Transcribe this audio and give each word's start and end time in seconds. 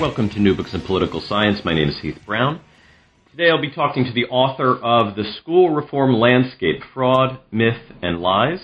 Welcome 0.00 0.28
to 0.30 0.40
New 0.40 0.56
Books 0.56 0.74
in 0.74 0.80
Political 0.80 1.20
Science. 1.20 1.60
My 1.64 1.72
name 1.72 1.88
is 1.88 1.94
Heath 2.02 2.18
Brown. 2.26 2.60
Today 3.30 3.48
I'll 3.48 3.62
be 3.62 3.70
talking 3.70 4.04
to 4.04 4.12
the 4.12 4.24
author 4.26 4.74
of 4.74 5.14
The 5.14 5.22
School 5.38 5.70
Reform 5.70 6.14
Landscape 6.18 6.82
Fraud, 6.92 7.38
Myth, 7.52 7.78
and 8.02 8.18
Lies. 8.18 8.58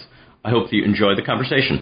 I 0.44 0.50
hope 0.50 0.68
that 0.68 0.74
you 0.74 0.82
enjoy 0.84 1.14
the 1.14 1.22
conversation. 1.22 1.80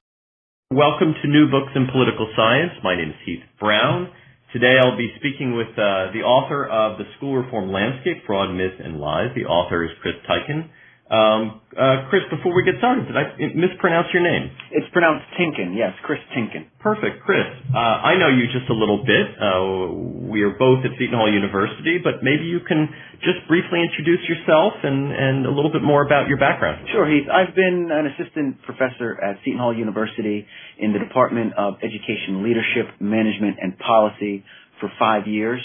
Welcome 0.71 1.15
to 1.23 1.29
New 1.29 1.49
Books 1.51 1.73
in 1.75 1.89
Political 1.91 2.29
Science. 2.37 2.73
My 2.85 2.95
name 2.95 3.09
is 3.09 3.17
Heath 3.25 3.45
Brown. 3.59 4.13
Today 4.53 4.77
I'll 4.85 4.99
be 4.99 5.17
speaking 5.17 5.57
with 5.57 5.73
uh, 5.81 6.13
the 6.13 6.21
author 6.29 6.69
of 6.69 6.99
The 6.99 7.09
School 7.17 7.41
Reform 7.41 7.73
Landscape 7.73 8.25
Fraud, 8.27 8.55
Myth, 8.55 8.77
and 8.85 9.01
Lies. 9.01 9.33
The 9.35 9.49
author 9.49 9.83
is 9.83 9.91
Chris 10.03 10.21
Tienken. 10.29 10.69
Um, 11.09 11.65
uh, 11.73 12.05
Chris, 12.13 12.21
before 12.29 12.53
we 12.53 12.65
get 12.69 12.77
started, 12.79 13.09
did 13.09 13.17
I 13.17 13.33
mispronounce 13.57 14.09
your 14.13 14.21
name? 14.21 14.53
It's 14.73 14.87
pronounced 14.93 15.25
Tienken, 15.41 15.73
yes, 15.73 15.97
Chris 16.05 16.21
Tienken. 16.37 16.69
Perfect, 16.81 17.25
Chris. 17.25 17.49
Uh, 17.73 17.79
I 17.79 18.19
know 18.21 18.29
you 18.29 18.45
just 18.53 18.69
a 18.69 18.77
little 18.77 19.05
bit. 19.09 19.27
Uh, 19.41 20.29
we 20.29 20.43
are 20.43 20.53
both 20.53 20.85
at 20.85 20.93
Seton 21.01 21.17
Hall 21.17 21.33
University, 21.33 21.97
but 21.97 22.21
maybe 22.23 22.45
you 22.45 22.61
can 22.61 22.93
just 23.25 23.41
briefly 23.49 23.81
introduce 23.81 24.21
yourself 24.29 24.75
and, 24.85 25.13
and 25.13 25.47
a 25.47 25.51
little 25.51 25.73
bit 25.73 25.83
more 25.83 26.05
about 26.05 26.29
your 26.29 26.37
background. 26.37 26.87
Sure, 26.93 27.09
Heath. 27.09 27.25
I've 27.33 27.55
been 27.55 27.89
an 27.89 28.13
assistant 28.13 28.61
professor 28.69 29.17
at 29.25 29.41
Seton 29.45 29.59
Hall 29.59 29.75
University 29.75 30.45
in 30.79 30.93
the 30.93 30.99
Department 30.99 31.55
of 31.57 31.81
Education 31.81 32.45
Leadership, 32.45 33.01
Management, 33.01 33.57
and 33.63 33.79
Policy 33.79 34.45
for 34.81 34.93
five 34.99 35.27
years. 35.27 35.61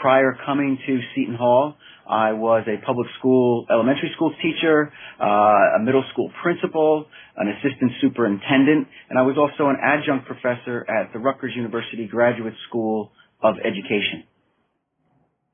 Prior 0.00 0.36
coming 0.44 0.78
to 0.86 1.00
Seton 1.14 1.36
Hall, 1.36 1.76
I 2.12 2.32
was 2.32 2.68
a 2.68 2.76
public 2.84 3.08
school, 3.18 3.64
elementary 3.70 4.12
school 4.14 4.34
teacher, 4.42 4.92
uh, 5.18 5.24
a 5.24 5.80
middle 5.80 6.04
school 6.12 6.30
principal, 6.42 7.06
an 7.36 7.48
assistant 7.48 7.92
superintendent, 8.02 8.86
and 9.08 9.18
I 9.18 9.22
was 9.22 9.40
also 9.40 9.70
an 9.70 9.76
adjunct 9.82 10.26
professor 10.26 10.84
at 10.84 11.14
the 11.14 11.18
Rutgers 11.18 11.56
University 11.56 12.06
Graduate 12.06 12.52
School 12.68 13.12
of 13.42 13.56
Education. 13.64 14.24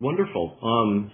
Wonderful. 0.00 0.58
Um, 0.58 1.12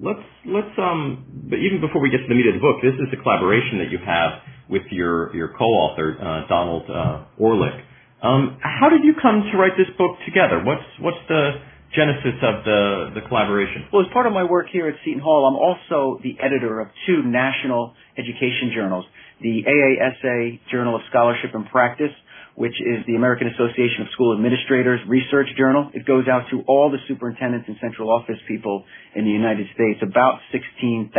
let's 0.00 0.24
let's 0.46 0.72
um, 0.78 1.44
but 1.48 1.58
even 1.60 1.80
before 1.84 2.00
we 2.00 2.08
get 2.08 2.24
to 2.24 2.28
the 2.28 2.34
meat 2.34 2.48
of 2.48 2.54
the 2.54 2.64
book, 2.64 2.80
this 2.80 2.96
is 2.96 3.12
a 3.12 3.20
collaboration 3.22 3.84
that 3.84 3.92
you 3.92 3.98
have 4.00 4.40
with 4.68 4.88
your 4.90 5.34
your 5.36 5.52
co-author 5.56 6.16
uh, 6.16 6.48
Donald 6.48 6.88
uh, 6.88 7.24
Orlich. 7.40 7.84
Um, 8.22 8.56
how 8.64 8.88
did 8.88 9.04
you 9.04 9.12
come 9.20 9.44
to 9.52 9.58
write 9.58 9.76
this 9.76 9.92
book 9.98 10.16
together? 10.24 10.64
What's 10.64 10.88
what's 11.00 11.20
the 11.28 11.60
genesis 11.92 12.38
of 12.42 12.64
the, 12.64 13.20
the 13.20 13.22
collaboration? 13.28 13.86
Well, 13.92 14.02
as 14.02 14.12
part 14.12 14.26
of 14.26 14.32
my 14.32 14.44
work 14.44 14.66
here 14.72 14.88
at 14.88 14.94
Seton 15.04 15.20
Hall, 15.20 15.46
I'm 15.46 15.58
also 15.58 16.20
the 16.22 16.36
editor 16.40 16.80
of 16.80 16.88
two 17.06 17.22
national 17.22 17.94
education 18.16 18.72
journals, 18.74 19.04
the 19.40 19.62
AASA 19.66 20.60
Journal 20.70 20.96
of 20.96 21.02
Scholarship 21.10 21.54
and 21.54 21.66
Practice, 21.68 22.14
which 22.54 22.74
is 22.78 23.04
the 23.06 23.16
American 23.16 23.48
Association 23.48 24.02
of 24.02 24.08
School 24.14 24.34
Administrators 24.34 25.00
Research 25.08 25.48
Journal. 25.58 25.90
It 25.92 26.06
goes 26.06 26.28
out 26.30 26.46
to 26.50 26.62
all 26.66 26.90
the 26.90 27.02
superintendents 27.08 27.66
and 27.66 27.76
central 27.80 28.10
office 28.10 28.38
people 28.46 28.84
in 29.14 29.24
the 29.24 29.30
United 29.30 29.66
States. 29.74 29.98
About 30.02 30.38
16,000 30.52 31.10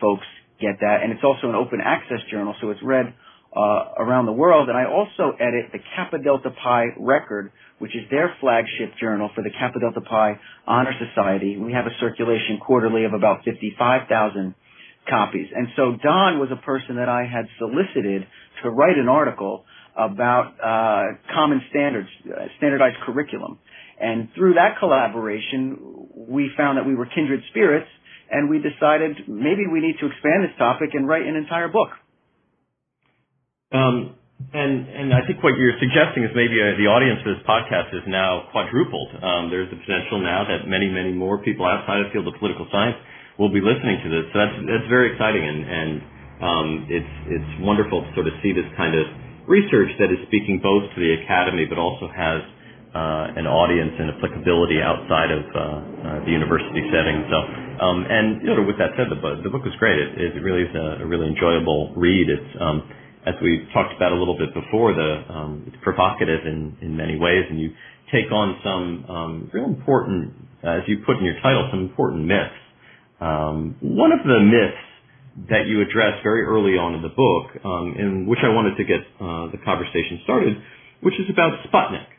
folks 0.00 0.26
get 0.60 0.80
that. 0.80 1.02
And 1.02 1.12
it's 1.12 1.22
also 1.22 1.48
an 1.48 1.54
open 1.54 1.80
access 1.82 2.18
journal, 2.30 2.54
so 2.60 2.70
it's 2.70 2.82
read 2.82 3.14
uh, 3.54 3.94
around 3.98 4.26
the 4.26 4.32
world. 4.32 4.68
And 4.68 4.78
I 4.78 4.84
also 4.84 5.36
edit 5.38 5.72
the 5.72 5.78
Kappa 5.94 6.18
Delta 6.22 6.50
Pi 6.50 6.86
Record, 6.98 7.52
which 7.78 7.94
is 7.94 8.02
their 8.10 8.34
flagship 8.40 8.96
journal 9.00 9.30
for 9.34 9.42
the 9.42 9.50
Kappa 9.50 9.80
Delta 9.80 10.00
Pi 10.00 10.38
Honor 10.66 10.92
Society. 10.98 11.56
We 11.56 11.72
have 11.72 11.86
a 11.86 11.94
circulation 12.00 12.58
quarterly 12.64 13.04
of 13.04 13.12
about 13.12 13.44
55,000 13.44 14.54
copies. 15.08 15.48
And 15.54 15.68
so 15.76 15.96
Don 16.02 16.38
was 16.38 16.48
a 16.52 16.64
person 16.64 16.96
that 16.96 17.08
I 17.08 17.26
had 17.26 17.46
solicited 17.58 18.26
to 18.62 18.70
write 18.70 18.96
an 18.96 19.08
article 19.08 19.64
about 19.96 20.54
uh, 20.56 21.18
common 21.34 21.60
standards, 21.68 22.08
uh, 22.24 22.46
standardized 22.56 22.96
curriculum. 23.04 23.58
And 24.00 24.28
through 24.34 24.54
that 24.54 24.78
collaboration, 24.78 26.08
we 26.14 26.50
found 26.56 26.78
that 26.78 26.86
we 26.86 26.94
were 26.94 27.06
kindred 27.06 27.40
spirits, 27.50 27.88
and 28.30 28.48
we 28.48 28.58
decided 28.58 29.28
maybe 29.28 29.66
we 29.70 29.80
need 29.80 29.96
to 30.00 30.06
expand 30.06 30.44
this 30.44 30.56
topic 30.58 30.90
and 30.94 31.06
write 31.06 31.26
an 31.26 31.36
entire 31.36 31.68
book. 31.68 31.90
Um, 33.72 34.16
and 34.52 34.88
and 34.88 35.08
I 35.14 35.24
think 35.24 35.40
what 35.42 35.56
you're 35.56 35.78
suggesting 35.78 36.26
is 36.26 36.34
maybe 36.34 36.58
uh, 36.58 36.74
the 36.76 36.90
audience 36.90 37.22
for 37.22 37.32
this 37.32 37.44
podcast 37.46 37.94
is 37.94 38.04
now 38.10 38.50
quadrupled. 38.50 39.10
Um, 39.22 39.48
there's 39.48 39.70
the 39.70 39.78
potential 39.78 40.18
now 40.20 40.44
that 40.44 40.68
many 40.68 40.90
many 40.90 41.12
more 41.14 41.38
people 41.40 41.64
outside 41.64 42.02
of 42.02 42.10
the 42.10 42.12
field 42.12 42.26
of 42.26 42.34
political 42.36 42.66
science 42.74 42.98
will 43.38 43.52
be 43.54 43.62
listening 43.62 44.02
to 44.02 44.08
this. 44.10 44.24
So 44.34 44.36
that's 44.42 44.56
that's 44.66 44.88
very 44.90 45.14
exciting, 45.14 45.46
and 45.46 45.60
and 45.64 45.90
um, 46.42 46.68
it's 46.90 47.14
it's 47.38 47.52
wonderful 47.62 48.02
to 48.02 48.10
sort 48.18 48.26
of 48.26 48.34
see 48.42 48.52
this 48.52 48.66
kind 48.76 48.98
of 48.98 49.06
research 49.46 49.94
that 50.02 50.10
is 50.10 50.20
speaking 50.26 50.60
both 50.62 50.90
to 50.94 50.98
the 50.98 51.22
academy 51.22 51.64
but 51.66 51.78
also 51.78 52.10
has 52.10 52.42
uh, 52.92 53.40
an 53.40 53.48
audience 53.48 53.96
and 53.96 54.12
applicability 54.18 54.78
outside 54.84 55.32
of 55.32 55.44
uh, 55.48 55.58
uh, 55.58 55.64
the 56.28 56.32
university 56.32 56.84
setting. 56.92 57.24
So, 57.24 57.38
um, 57.80 58.04
and 58.04 58.44
you 58.44 58.52
know, 58.52 58.62
with 58.68 58.76
that 58.76 58.92
said, 59.00 59.08
the, 59.08 59.16
book, 59.16 59.40
the 59.40 59.48
book 59.48 59.64
was 59.64 59.72
great. 59.80 59.96
It, 59.96 60.36
it 60.36 60.42
really 60.44 60.68
is 60.68 60.74
a, 60.76 61.02
a 61.02 61.06
really 61.08 61.26
enjoyable 61.26 61.96
read. 61.96 62.28
It's 62.28 62.52
um, 62.60 62.84
as 63.26 63.34
we 63.42 63.66
talked 63.72 63.94
about 63.94 64.12
a 64.12 64.18
little 64.18 64.36
bit 64.36 64.52
before, 64.54 64.94
the 64.94 65.22
um, 65.30 65.64
it's 65.66 65.76
provocative 65.82 66.46
in, 66.46 66.76
in 66.82 66.96
many 66.96 67.18
ways, 67.18 67.44
and 67.48 67.60
you 67.60 67.70
take 68.10 68.30
on 68.32 68.58
some 68.64 68.86
um, 69.08 69.50
real 69.52 69.64
important, 69.64 70.34
as 70.62 70.82
you 70.86 70.98
put 71.06 71.18
in 71.18 71.24
your 71.24 71.38
title, 71.40 71.68
some 71.70 71.80
important 71.86 72.26
myths. 72.26 72.60
Um, 73.20 73.76
one 73.80 74.10
of 74.10 74.26
the 74.26 74.40
myths 74.42 75.48
that 75.48 75.64
you 75.70 75.80
address 75.80 76.18
very 76.22 76.42
early 76.42 76.76
on 76.76 76.94
in 76.98 77.02
the 77.02 77.14
book, 77.14 77.46
um, 77.64 77.94
in 77.96 78.26
which 78.26 78.40
I 78.42 78.50
wanted 78.50 78.76
to 78.76 78.84
get 78.84 79.00
uh, 79.16 79.48
the 79.54 79.58
conversation 79.64 80.20
started, 80.24 80.58
which 81.00 81.14
is 81.16 81.30
about 81.30 81.62
Sputnik. 81.64 82.10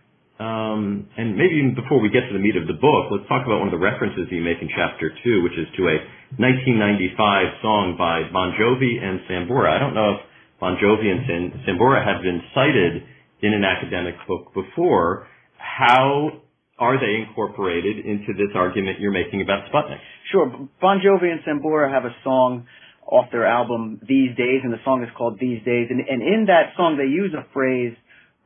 Um, 0.41 1.07
and 1.15 1.37
maybe 1.37 1.61
even 1.61 1.75
before 1.77 2.01
we 2.01 2.09
get 2.09 2.25
to 2.25 2.33
the 2.33 2.41
meat 2.41 2.57
of 2.57 2.65
the 2.65 2.73
book, 2.73 3.13
let's 3.13 3.27
talk 3.29 3.45
about 3.45 3.61
one 3.61 3.69
of 3.69 3.75
the 3.75 3.83
references 3.83 4.25
you 4.33 4.41
make 4.41 4.57
in 4.63 4.69
chapter 4.73 5.13
two, 5.23 5.43
which 5.43 5.53
is 5.53 5.69
to 5.77 5.83
a 5.93 5.95
1995 6.41 7.61
song 7.61 7.93
by 7.99 8.25
Bon 8.33 8.49
Jovi 8.57 8.97
and 8.97 9.21
Sambora. 9.29 9.69
I 9.69 9.79
don't 9.79 9.93
know 9.93 10.17
if 10.17 10.21
Bon 10.63 10.77
Jovi 10.81 11.11
and 11.11 11.51
Sambora 11.67 11.99
have 12.05 12.23
been 12.23 12.41
cited 12.55 13.03
in 13.41 13.53
an 13.53 13.65
academic 13.65 14.15
book 14.29 14.53
before. 14.53 15.27
How 15.57 16.39
are 16.79 16.97
they 16.97 17.27
incorporated 17.27 18.05
into 18.05 18.31
this 18.31 18.55
argument 18.55 19.01
you're 19.01 19.11
making 19.11 19.41
about 19.41 19.69
Sputnik? 19.69 19.99
Sure. 20.31 20.69
Bon 20.79 21.01
Jovi 21.03 21.29
and 21.33 21.41
Sambora 21.43 21.91
have 21.91 22.05
a 22.05 22.15
song 22.23 22.65
off 23.05 23.25
their 23.29 23.45
album 23.45 23.99
These 24.07 24.37
Days, 24.37 24.61
and 24.63 24.71
the 24.71 24.77
song 24.85 25.03
is 25.03 25.09
called 25.17 25.37
These 25.37 25.65
Days. 25.65 25.87
And, 25.89 25.99
and 25.99 26.21
in 26.21 26.45
that 26.47 26.71
song, 26.77 26.95
they 26.95 27.11
use 27.11 27.33
a 27.33 27.45
phrase 27.51 27.97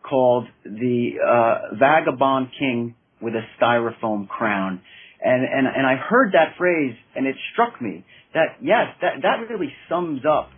called 0.02 0.48
the 0.64 1.22
uh, 1.22 1.76
Vagabond 1.78 2.48
King 2.58 2.96
with 3.22 3.36
a 3.36 3.46
Styrofoam 3.62 4.28
Crown. 4.28 4.82
And, 5.22 5.44
and, 5.44 5.68
and 5.68 5.86
I 5.86 5.98
heard 5.98 6.32
that 6.32 6.58
phrase 6.58 6.96
and 7.16 7.28
it 7.28 7.36
struck 7.54 7.80
me 7.80 8.04
that 8.34 8.58
yes, 8.60 8.88
that, 9.02 9.22
that 9.22 9.48
really 9.52 9.72
sums 9.88 10.22
up 10.26 10.50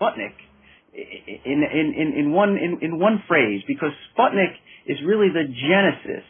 Sputnik 0.00 0.32
in, 0.94 1.62
in, 1.62 1.94
in, 1.96 2.12
in 2.18 2.32
one, 2.32 2.56
in, 2.56 2.78
in 2.82 2.98
one 2.98 3.22
phrase 3.26 3.62
because 3.66 3.90
Sputnik 4.14 4.54
is 4.86 4.98
really 5.04 5.28
the 5.28 5.44
genesis 5.44 6.24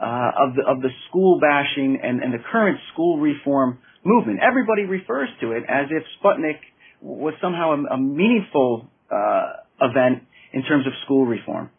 uh, 0.00 0.30
of 0.46 0.54
the 0.54 0.62
of 0.62 0.80
the 0.80 0.90
school 1.08 1.40
bashing 1.40 1.98
and, 2.02 2.22
and 2.22 2.32
the 2.32 2.42
current 2.52 2.78
school 2.92 3.18
reform 3.18 3.78
movement. 4.04 4.40
Everybody 4.42 4.82
refers 4.82 5.28
to 5.40 5.52
it 5.52 5.64
as 5.68 5.86
if 5.90 6.02
Sputnik 6.22 6.58
was 7.00 7.34
somehow 7.42 7.72
a, 7.74 7.94
a 7.94 7.98
meaningful 7.98 8.88
uh, 9.10 9.62
event 9.80 10.22
in 10.52 10.62
terms 10.62 10.86
of 10.86 10.92
school 11.04 11.26
reform. 11.26 11.70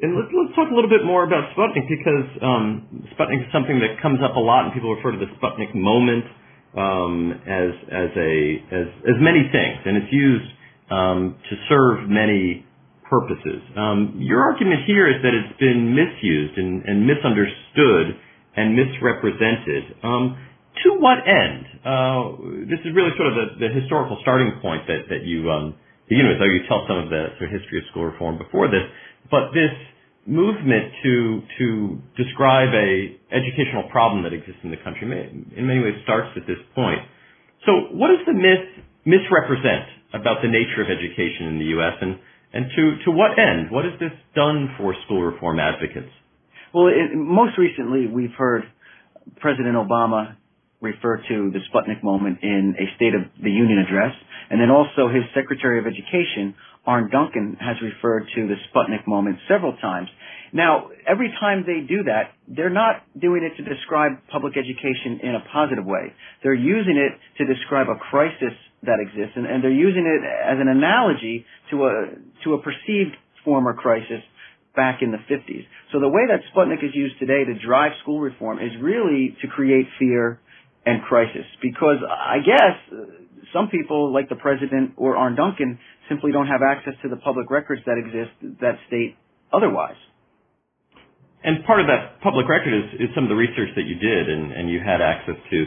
And 0.00 0.14
let's, 0.14 0.30
let's 0.30 0.54
talk 0.54 0.70
a 0.70 0.74
little 0.74 0.90
bit 0.90 1.02
more 1.02 1.24
about 1.24 1.50
Sputnik 1.54 1.86
because 1.90 2.30
um, 2.42 3.06
Sputnik 3.14 3.46
is 3.46 3.52
something 3.52 3.80
that 3.82 4.02
comes 4.02 4.20
up 4.22 4.36
a 4.36 4.40
lot, 4.40 4.66
and 4.66 4.74
people 4.74 4.94
refer 4.94 5.10
to 5.10 5.18
the 5.18 5.30
Sputnik 5.38 5.74
moment 5.74 6.24
um, 6.76 7.32
as 7.46 7.72
as 7.88 8.10
a 8.16 8.34
as 8.72 8.86
as 9.08 9.18
many 9.20 9.48
things, 9.52 9.80
and 9.84 9.96
it's 9.96 10.12
used 10.12 10.50
um, 10.90 11.36
to 11.48 11.54
serve 11.68 12.08
many 12.08 12.64
purposes. 13.08 13.62
Um, 13.76 14.20
your 14.20 14.42
argument 14.42 14.84
here 14.86 15.08
is 15.08 15.22
that 15.22 15.32
it's 15.32 15.58
been 15.58 15.96
misused 15.96 16.58
and, 16.58 16.84
and 16.84 17.06
misunderstood 17.06 18.20
and 18.56 18.76
misrepresented. 18.76 19.96
Um, 20.04 20.36
to 20.84 20.88
what 21.00 21.18
end? 21.26 21.64
Uh, 21.82 22.22
this 22.68 22.78
is 22.84 22.92
really 22.94 23.10
sort 23.16 23.32
of 23.32 23.34
the, 23.34 23.46
the 23.66 23.70
historical 23.80 24.18
starting 24.22 24.52
point 24.60 24.86
that, 24.86 25.08
that 25.08 25.24
you 25.24 25.50
um, 25.50 25.74
begin 26.08 26.28
with, 26.28 26.38
though 26.38 26.52
you 26.52 26.62
tell 26.68 26.84
some 26.86 26.98
of 26.98 27.08
the 27.10 27.34
sort 27.38 27.50
of 27.50 27.60
history 27.60 27.78
of 27.80 27.84
school 27.90 28.04
reform 28.04 28.38
before 28.38 28.68
this. 28.68 28.84
But 29.30 29.50
this 29.56 29.72
movement 30.28 30.92
to 31.02 31.40
to 31.58 31.66
describe 32.16 32.68
a 32.76 33.16
educational 33.32 33.88
problem 33.90 34.22
that 34.22 34.36
exists 34.36 34.60
in 34.62 34.70
the 34.70 34.80
country 34.84 35.08
in 35.08 35.66
many 35.66 35.80
ways 35.80 35.96
starts 36.04 36.28
at 36.36 36.46
this 36.46 36.60
point. 36.74 37.00
So, 37.64 37.96
what 37.96 38.12
does 38.12 38.22
the 38.28 38.36
myth 38.36 38.84
misrepresent 39.08 39.88
about 40.12 40.44
the 40.44 40.48
nature 40.48 40.84
of 40.84 40.88
education 40.92 41.48
in 41.48 41.58
the 41.58 41.72
U.S. 41.80 41.96
and 42.00 42.20
and 42.52 42.64
to, 42.76 43.04
to 43.04 43.10
what 43.10 43.38
end? 43.38 43.70
What 43.70 43.84
has 43.84 43.94
this 44.00 44.12
done 44.34 44.72
for 44.78 44.94
school 45.04 45.22
reform 45.22 45.58
advocates? 45.60 46.12
Well, 46.72 46.88
it, 46.88 47.14
most 47.14 47.58
recently, 47.58 48.06
we've 48.06 48.32
heard 48.36 48.62
President 49.36 49.76
Obama 49.76 50.36
refer 50.80 51.18
to 51.28 51.50
the 51.52 51.60
Sputnik 51.68 52.02
moment 52.02 52.38
in 52.42 52.74
a 52.78 52.86
State 52.96 53.14
of 53.14 53.22
the 53.42 53.50
Union 53.50 53.78
address, 53.84 54.14
and 54.50 54.60
then 54.60 54.70
also 54.70 55.08
his 55.08 55.24
Secretary 55.34 55.78
of 55.78 55.86
Education, 55.86 56.54
Arne 56.88 57.10
Duncan, 57.12 57.58
has 57.60 57.76
referred 57.84 58.24
to 58.34 58.48
the 58.48 58.56
Sputnik 58.72 59.06
moment 59.06 59.36
several 59.46 59.76
times. 59.76 60.08
Now, 60.54 60.88
every 61.06 61.28
time 61.38 61.64
they 61.66 61.84
do 61.86 62.04
that, 62.04 62.32
they're 62.48 62.72
not 62.72 63.04
doing 63.12 63.44
it 63.44 63.60
to 63.60 63.68
describe 63.68 64.12
public 64.32 64.56
education 64.56 65.20
in 65.22 65.34
a 65.34 65.44
positive 65.52 65.84
way. 65.84 66.14
They're 66.42 66.54
using 66.56 66.96
it 66.96 67.12
to 67.36 67.44
describe 67.44 67.88
a 67.88 68.00
crisis 68.10 68.56
that 68.84 69.04
exists, 69.04 69.36
and, 69.36 69.44
and 69.44 69.62
they're 69.62 69.70
using 69.70 70.08
it 70.08 70.24
as 70.24 70.56
an 70.58 70.68
analogy 70.68 71.44
to 71.70 71.84
a 71.84 71.92
to 72.44 72.54
a 72.54 72.62
perceived 72.62 73.16
former 73.44 73.74
crisis 73.74 74.24
back 74.74 75.02
in 75.02 75.10
the 75.10 75.20
50s. 75.28 75.66
So 75.92 76.00
the 76.00 76.08
way 76.08 76.22
that 76.28 76.40
Sputnik 76.54 76.82
is 76.82 76.94
used 76.94 77.18
today 77.18 77.44
to 77.44 77.54
drive 77.66 77.92
school 78.02 78.20
reform 78.20 78.58
is 78.60 78.72
really 78.80 79.36
to 79.42 79.48
create 79.48 79.86
fear 79.98 80.40
and 80.86 81.02
crisis, 81.02 81.44
because 81.60 81.98
I 82.08 82.38
guess 82.38 82.76
some 83.52 83.68
people, 83.68 84.12
like 84.12 84.28
the 84.28 84.36
president 84.36 84.92
or 84.96 85.16
Arne 85.16 85.36
Duncan, 85.36 85.78
simply 86.08 86.32
don't 86.32 86.46
have 86.46 86.60
access 86.62 86.94
to 87.02 87.08
the 87.08 87.16
public 87.16 87.50
records 87.50 87.82
that 87.86 87.96
exist 87.98 88.32
that 88.60 88.76
state 88.86 89.16
otherwise. 89.52 89.98
And 91.44 91.64
part 91.64 91.80
of 91.80 91.86
that 91.86 92.20
public 92.20 92.48
record 92.48 92.74
is, 92.74 93.08
is 93.08 93.14
some 93.14 93.24
of 93.24 93.30
the 93.30 93.38
research 93.38 93.70
that 93.76 93.86
you 93.86 93.94
did, 93.94 94.28
and, 94.28 94.52
and 94.52 94.68
you 94.68 94.80
had 94.80 95.00
access 95.00 95.38
to 95.50 95.58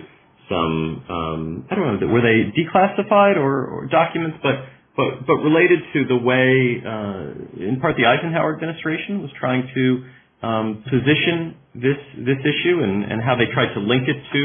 some 0.51 1.05
um, 1.07 1.41
I 1.71 1.75
don't 1.75 1.99
know 1.99 2.07
were 2.11 2.21
they 2.21 2.51
declassified 2.51 3.37
or, 3.37 3.65
or 3.71 3.87
documents, 3.87 4.37
but 4.43 4.67
but 4.95 5.25
but 5.25 5.39
related 5.39 5.79
to 5.93 5.99
the 6.11 6.19
way 6.19 6.83
uh, 6.83 7.63
in 7.63 7.79
part 7.79 7.95
the 7.95 8.05
Eisenhower 8.05 8.53
administration 8.53 9.21
was 9.21 9.31
trying 9.39 9.63
to 9.73 9.85
um, 10.45 10.83
position 10.83 11.55
this 11.73 11.99
this 12.27 12.41
issue 12.43 12.83
and, 12.83 13.07
and 13.07 13.23
how 13.23 13.39
they 13.39 13.47
tried 13.53 13.73
to 13.73 13.79
link 13.79 14.03
it 14.11 14.19
to 14.19 14.41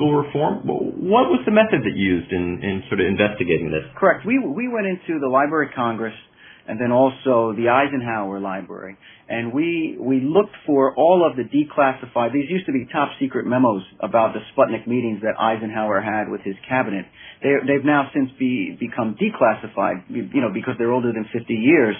school 0.00 0.16
reform. 0.16 0.64
What 0.64 1.28
was 1.28 1.44
the 1.44 1.52
method 1.52 1.84
that 1.84 1.92
you 1.92 2.16
used 2.16 2.32
in, 2.32 2.64
in 2.64 2.82
sort 2.88 3.04
of 3.04 3.06
investigating 3.06 3.68
this? 3.68 3.84
Correct. 4.00 4.24
We 4.24 4.40
we 4.40 4.64
went 4.64 4.88
into 4.88 5.20
the 5.20 5.28
Library 5.28 5.68
of 5.68 5.76
Congress 5.76 6.16
and 6.66 6.80
then 6.80 6.92
also 6.92 7.52
the 7.58 7.68
Eisenhower 7.68 8.38
Library. 8.38 8.96
And 9.28 9.52
we, 9.52 9.96
we 9.98 10.20
looked 10.20 10.54
for 10.66 10.94
all 10.94 11.26
of 11.26 11.36
the 11.36 11.42
declassified, 11.42 12.32
these 12.32 12.48
used 12.48 12.66
to 12.66 12.72
be 12.72 12.86
top 12.92 13.10
secret 13.18 13.44
memos 13.44 13.82
about 13.98 14.34
the 14.34 14.40
Sputnik 14.54 14.86
meetings 14.86 15.20
that 15.22 15.34
Eisenhower 15.34 16.00
had 16.00 16.30
with 16.30 16.42
his 16.42 16.54
cabinet. 16.68 17.06
They, 17.42 17.54
they've 17.66 17.84
now 17.84 18.10
since 18.14 18.30
be, 18.38 18.76
become 18.78 19.16
declassified, 19.18 20.06
you 20.10 20.40
know, 20.40 20.54
because 20.54 20.74
they're 20.78 20.92
older 20.92 21.12
than 21.12 21.26
50 21.32 21.54
years. 21.54 21.96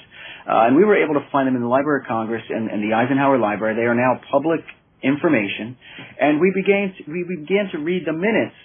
Uh, 0.46 0.70
and 0.70 0.76
we 0.76 0.84
were 0.84 1.02
able 1.02 1.14
to 1.14 1.26
find 1.32 1.48
them 1.48 1.56
in 1.56 1.62
the 1.62 1.68
Library 1.68 2.02
of 2.02 2.08
Congress 2.08 2.42
and, 2.48 2.70
and 2.70 2.82
the 2.82 2.94
Eisenhower 2.94 3.38
Library. 3.38 3.74
They 3.74 3.86
are 3.90 3.94
now 3.94 4.20
public 4.30 4.60
information. 5.02 5.76
And 6.20 6.40
we 6.40 6.52
began 6.54 6.94
to, 6.96 7.10
we 7.10 7.24
began 7.24 7.70
to 7.72 7.78
read 7.78 8.04
the 8.06 8.12
minutes 8.12 8.56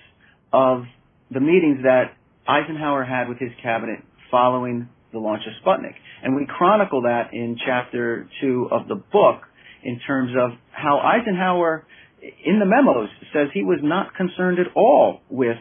of 0.54 0.84
the 1.32 1.40
meetings 1.40 1.80
that 1.84 2.14
Eisenhower 2.48 3.04
had 3.04 3.28
with 3.30 3.40
his 3.40 3.52
cabinet 3.62 4.00
following 4.30 4.90
the 5.12 5.20
launch 5.20 5.42
of 5.48 5.54
Sputnik. 5.64 5.96
And 6.24 6.36
we 6.36 6.46
chronicle 6.46 7.04
that 7.04 7.34
in 7.34 7.58
chapter 7.66 8.28
two 8.42 8.68
of 8.72 8.88
the 8.88 8.96
book 8.96 9.42
in 9.84 10.00
terms 10.06 10.32
of 10.38 10.52
how 10.72 11.00
Eisenhower, 11.00 11.86
in 12.22 12.60
the 12.60 12.66
memos, 12.66 13.10
says 13.34 13.48
he 13.54 13.64
was 13.64 13.80
not 13.82 14.16
concerned 14.16 14.60
at 14.60 14.68
all 14.76 15.22
with 15.30 15.58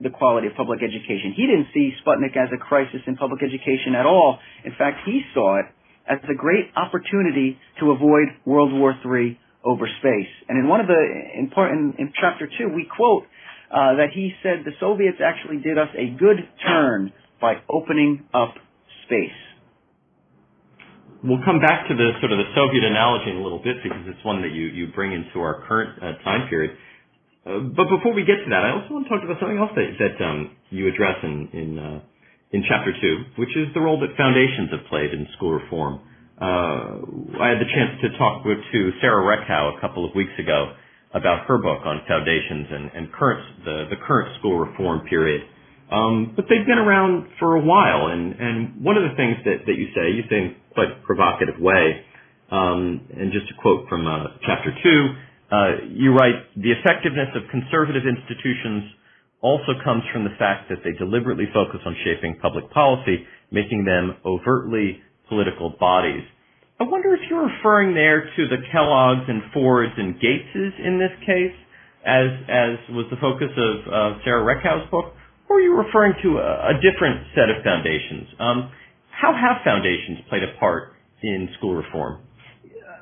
the 0.00 0.10
quality 0.10 0.46
of 0.48 0.54
public 0.56 0.80
education. 0.82 1.32
He 1.36 1.46
didn't 1.46 1.68
see 1.72 1.92
Sputnik 2.04 2.36
as 2.36 2.48
a 2.52 2.58
crisis 2.58 3.00
in 3.06 3.16
public 3.16 3.42
education 3.42 3.94
at 3.98 4.04
all. 4.04 4.38
In 4.64 4.72
fact, 4.76 5.00
he 5.06 5.22
saw 5.32 5.60
it 5.60 5.66
as 6.08 6.18
a 6.24 6.34
great 6.34 6.66
opportunity 6.76 7.58
to 7.80 7.92
avoid 7.92 8.28
World 8.44 8.72
War 8.72 8.92
III 8.92 9.38
over 9.66 9.90
space. 9.98 10.30
And 10.48 10.56
in 10.62 10.70
one 10.70 10.80
of 10.80 10.86
the, 10.86 10.94
in, 10.94 11.50
in 11.98 12.12
chapter 12.14 12.46
two, 12.46 12.70
we 12.70 12.86
quote 12.86 13.26
uh, 13.66 13.98
that 13.98 14.14
he 14.14 14.30
said 14.42 14.62
the 14.64 14.78
Soviets 14.78 15.18
actually 15.18 15.58
did 15.58 15.76
us 15.76 15.90
a 15.98 16.14
good 16.14 16.38
turn 16.62 17.12
by 17.40 17.58
opening 17.68 18.24
up 18.32 18.54
space. 19.04 19.34
We'll 21.24 21.42
come 21.42 21.58
back 21.58 21.88
to 21.90 21.94
the 21.98 22.14
sort 22.22 22.30
of 22.30 22.38
the 22.38 22.50
Soviet 22.54 22.86
analogy 22.86 23.34
in 23.34 23.42
a 23.42 23.42
little 23.42 23.58
bit 23.58 23.82
because 23.82 24.06
it's 24.06 24.22
one 24.22 24.42
that 24.46 24.54
you, 24.54 24.70
you 24.70 24.94
bring 24.94 25.10
into 25.10 25.42
our 25.42 25.66
current 25.66 25.98
uh, 25.98 26.22
time 26.22 26.46
period. 26.48 26.78
Uh, 27.42 27.66
but 27.74 27.90
before 27.90 28.14
we 28.14 28.22
get 28.22 28.38
to 28.42 28.48
that, 28.50 28.62
I 28.62 28.70
also 28.70 28.94
want 28.94 29.06
to 29.06 29.10
talk 29.10 29.22
about 29.26 29.42
something 29.42 29.58
else 29.58 29.74
that, 29.74 29.90
that 29.98 30.16
um, 30.22 30.54
you 30.70 30.86
address 30.86 31.18
in 31.22 31.50
in, 31.50 31.70
uh, 31.78 31.98
in 32.52 32.62
chapter 32.68 32.94
two, 32.94 33.14
which 33.38 33.50
is 33.58 33.66
the 33.74 33.80
role 33.80 33.98
that 34.00 34.14
foundations 34.14 34.70
have 34.70 34.86
played 34.86 35.10
in 35.10 35.26
school 35.34 35.54
reform. 35.54 36.02
Uh, 36.36 37.00
I 37.40 37.48
had 37.48 37.60
the 37.64 37.70
chance 37.72 37.96
to 38.02 38.18
talk 38.18 38.44
with 38.44 38.58
to 38.72 38.90
Sarah 39.00 39.24
Reckhow 39.24 39.78
a 39.78 39.80
couple 39.80 40.04
of 40.04 40.14
weeks 40.14 40.36
ago 40.38 40.76
about 41.14 41.46
her 41.46 41.56
book 41.56 41.80
on 41.84 42.02
foundations 42.06 42.66
and, 42.70 42.90
and 42.92 43.12
current 43.12 43.40
the, 43.64 43.86
the 43.88 43.96
current 44.06 44.36
school 44.38 44.58
reform 44.58 45.06
period. 45.08 45.40
Um, 45.90 46.34
but 46.36 46.44
they've 46.50 46.66
been 46.66 46.82
around 46.82 47.28
for 47.38 47.56
a 47.56 47.62
while, 47.62 48.08
and, 48.08 48.34
and 48.34 48.84
one 48.84 48.98
of 48.98 49.04
the 49.08 49.16
things 49.16 49.36
that, 49.44 49.64
that 49.64 49.76
you 49.78 49.86
say, 49.94 50.12
you 50.12 50.24
say 50.28 50.36
in 50.36 50.56
quite 50.74 50.90
a 50.92 51.00
provocative 51.06 51.56
way, 51.58 52.04
um, 52.50 53.06
and 53.16 53.32
just 53.32 53.48
to 53.48 53.54
quote 53.62 53.88
from 53.88 54.06
uh, 54.06 54.36
chapter 54.44 54.76
two, 54.82 55.00
uh, 55.50 55.88
you 55.88 56.12
write, 56.12 56.52
the 56.58 56.74
effectiveness 56.74 57.30
of 57.32 57.48
conservative 57.48 58.02
institutions 58.04 58.92
also 59.40 59.78
comes 59.84 60.02
from 60.12 60.24
the 60.24 60.34
fact 60.38 60.68
that 60.68 60.82
they 60.84 60.92
deliberately 60.98 61.46
focus 61.54 61.80
on 61.86 61.96
shaping 62.04 62.36
public 62.42 62.68
policy, 62.72 63.24
making 63.52 63.84
them 63.86 64.16
overtly 64.26 65.00
political 65.28 65.74
bodies. 65.78 66.22
I 66.78 66.84
wonder 66.84 67.14
if 67.14 67.20
you're 67.30 67.48
referring 67.48 67.94
there 67.94 68.28
to 68.36 68.42
the 68.48 68.60
Kellogg's 68.70 69.24
and 69.28 69.42
Fords 69.52 69.92
and 69.96 70.16
Gateses 70.20 70.72
in 70.84 70.98
this 70.98 71.14
case, 71.24 71.56
as 72.04 72.28
as 72.48 72.76
was 72.92 73.06
the 73.10 73.16
focus 73.16 73.48
of 73.56 73.74
uh, 73.88 74.24
Sarah 74.24 74.44
Reckhow's 74.44 74.88
book, 74.90 75.14
or 75.48 75.56
are 75.56 75.60
you 75.60 75.74
referring 75.74 76.14
to 76.22 76.38
a, 76.38 76.76
a 76.76 76.80
different 76.84 77.26
set 77.34 77.48
of 77.48 77.64
foundations? 77.64 78.28
Um, 78.38 78.70
how 79.10 79.32
have 79.32 79.64
foundations 79.64 80.20
played 80.28 80.42
a 80.42 80.52
part 80.60 80.92
in 81.22 81.48
school 81.56 81.74
reform? 81.74 82.20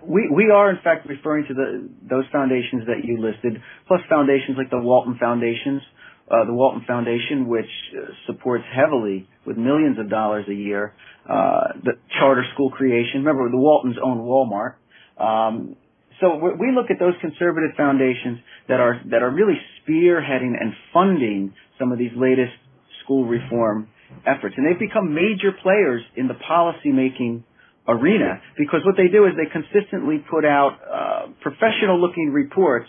We, 0.06 0.28
we 0.30 0.50
are 0.50 0.70
in 0.70 0.78
fact 0.84 1.08
referring 1.08 1.46
to 1.48 1.54
the, 1.54 1.88
those 2.08 2.24
foundations 2.30 2.86
that 2.86 3.02
you 3.02 3.18
listed, 3.18 3.60
plus 3.88 4.00
foundations 4.08 4.56
like 4.56 4.70
the 4.70 4.78
Walton 4.78 5.16
Foundations, 5.18 5.82
uh, 6.30 6.44
the 6.44 6.52
Walton 6.52 6.84
Foundation, 6.86 7.48
which 7.48 7.70
uh, 7.92 8.12
supports 8.26 8.64
heavily 8.74 9.28
with 9.46 9.56
millions 9.56 9.98
of 9.98 10.08
dollars 10.08 10.46
a 10.48 10.54
year 10.54 10.94
uh, 11.28 11.72
the 11.82 11.92
charter 12.18 12.44
school 12.52 12.70
creation. 12.70 13.24
Remember, 13.24 13.50
the 13.50 13.56
Waltons 13.56 13.96
own 14.02 14.18
Walmart. 14.18 14.74
Um, 15.16 15.76
so 16.20 16.36
we 16.36 16.70
look 16.72 16.90
at 16.90 16.98
those 16.98 17.14
conservative 17.20 17.70
foundations 17.76 18.38
that 18.68 18.78
are 18.80 19.00
that 19.10 19.22
are 19.22 19.30
really 19.30 19.58
spearheading 19.80 20.52
and 20.58 20.72
funding 20.92 21.54
some 21.78 21.92
of 21.92 21.98
these 21.98 22.12
latest 22.16 22.52
school 23.02 23.26
reform 23.26 23.88
efforts, 24.26 24.54
and 24.56 24.66
they've 24.66 24.78
become 24.78 25.12
major 25.12 25.50
players 25.62 26.02
in 26.16 26.28
the 26.28 26.34
policy 26.46 26.90
making 26.90 27.44
arena 27.88 28.40
because 28.56 28.80
what 28.86 28.96
they 28.96 29.08
do 29.08 29.26
is 29.26 29.32
they 29.36 29.50
consistently 29.50 30.24
put 30.30 30.44
out 30.44 30.78
uh, 30.80 31.26
professional 31.42 32.00
looking 32.00 32.30
reports 32.32 32.88